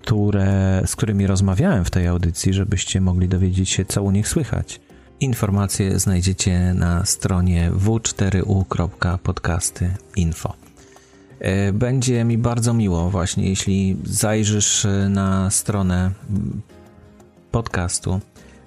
które, 0.00 0.82
z 0.86 0.96
którymi 0.96 1.26
rozmawiałem 1.26 1.84
w 1.84 1.90
tej 1.90 2.06
audycji, 2.06 2.52
żebyście 2.52 3.00
mogli 3.00 3.28
dowiedzieć 3.28 3.70
się, 3.70 3.84
co 3.84 4.02
u 4.02 4.10
nich 4.10 4.28
słychać. 4.28 4.80
Informacje 5.20 5.98
znajdziecie 5.98 6.74
na 6.74 7.04
stronie 7.04 7.70
w4u.podcasty.info. 7.70 10.54
E, 11.40 11.72
będzie 11.72 12.24
mi 12.24 12.38
bardzo 12.38 12.74
miło 12.74 13.10
właśnie, 13.10 13.48
jeśli 13.48 13.96
zajrzysz 14.04 14.84
e, 14.84 15.08
na 15.08 15.50
stronę 15.50 16.10
podcastu, 17.50 18.20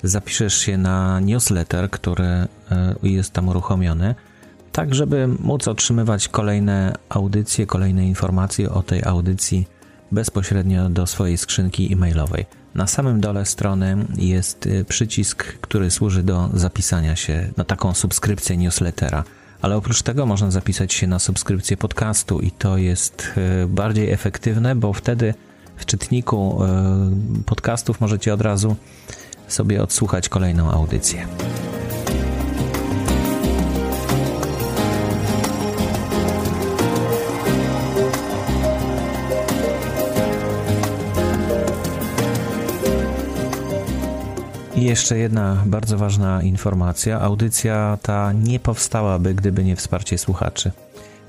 zapiszesz 0.04 0.58
się 0.58 0.78
na 0.78 1.20
newsletter, 1.20 1.90
który 1.90 2.26
e, 2.26 2.48
jest 3.04 3.34
tam 3.34 3.50
uruchomiony, 3.50 4.16
tak 4.72 4.96
żeby 4.96 5.28
móc 5.28 5.68
otrzymywać 5.68 6.28
kolejne 6.28 6.96
audycje, 7.10 7.66
kolejne 7.66 8.08
informacje 8.08 8.72
o 8.72 8.84
tej 8.84 9.04
audycji 9.04 9.68
bezpośrednio 10.12 10.90
do 10.90 11.08
swojej 11.08 11.38
skrzynki 11.38 11.94
e-mailowej. 11.94 12.46
Na 12.76 12.88
samym 12.88 13.22
dole 13.22 13.46
strony 13.46 14.06
jest 14.18 14.70
przycisk, 14.88 15.44
który 15.44 15.92
służy 15.92 16.24
do 16.24 16.50
zapisania 16.54 17.16
się 17.16 17.50
na 17.58 17.64
taką 17.64 17.94
subskrypcję 17.94 18.58
newslettera 18.58 19.24
ale 19.62 19.78
oprócz 19.78 20.02
tego 20.02 20.26
można 20.26 20.52
zapisać 20.52 20.94
się 20.94 21.08
na 21.08 21.20
subskrypcję 21.20 21.78
podcastu 21.78 22.40
i 22.40 22.52
to 22.52 22.78
jest 22.78 23.32
e, 23.38 23.68
bardziej 23.68 24.12
efektywne, 24.12 24.76
bo 24.76 24.94
wtedy 24.94 25.34
w 25.76 25.86
czytniku 25.86 26.64
e, 26.64 27.44
podcastów 27.46 28.02
możecie 28.02 28.34
od 28.34 28.42
razu 28.42 28.76
sobie 29.48 29.84
odsłuchać 29.84 30.30
kolejną 30.30 30.72
audycję. 30.72 31.28
I 44.82 44.86
jeszcze 44.86 45.18
jedna 45.18 45.64
bardzo 45.66 45.98
ważna 45.98 46.42
informacja. 46.42 47.22
Audycja 47.22 47.98
ta 48.02 48.34
nie 48.34 48.60
powstałaby, 48.60 49.34
gdyby 49.34 49.64
nie 49.64 49.76
wsparcie 49.76 50.18
słuchaczy. 50.18 50.72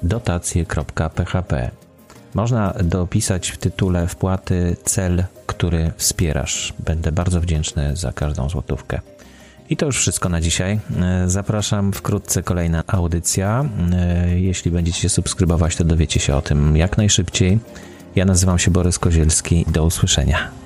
dotacje.php. 0.03 1.71
Można 2.33 2.73
dopisać 2.83 3.49
w 3.49 3.57
tytule 3.57 4.07
wpłaty 4.07 4.75
cel, 4.83 5.23
który 5.45 5.91
wspierasz. 5.97 6.73
Będę 6.79 7.11
bardzo 7.11 7.41
wdzięczny 7.41 7.95
za 7.95 8.11
każdą 8.11 8.49
złotówkę. 8.49 9.01
I 9.71 9.77
to 9.77 9.85
już 9.85 9.97
wszystko 9.97 10.29
na 10.29 10.41
dzisiaj. 10.41 10.79
E, 11.01 11.29
zapraszam 11.29 11.93
wkrótce 11.93 12.43
kolejna 12.43 12.83
audycja. 12.87 13.65
E, 13.93 14.39
jeśli 14.39 14.71
będziecie 14.71 15.09
subskrybować, 15.09 15.75
to 15.75 15.83
dowiecie 15.83 16.19
się 16.19 16.35
o 16.35 16.41
tym 16.41 16.77
jak 16.77 16.97
najszybciej. 16.97 17.59
Ja 18.15 18.25
nazywam 18.25 18.59
się 18.59 18.71
Borys 18.71 18.99
Kozielski. 18.99 19.65
Do 19.67 19.85
usłyszenia. 19.85 20.60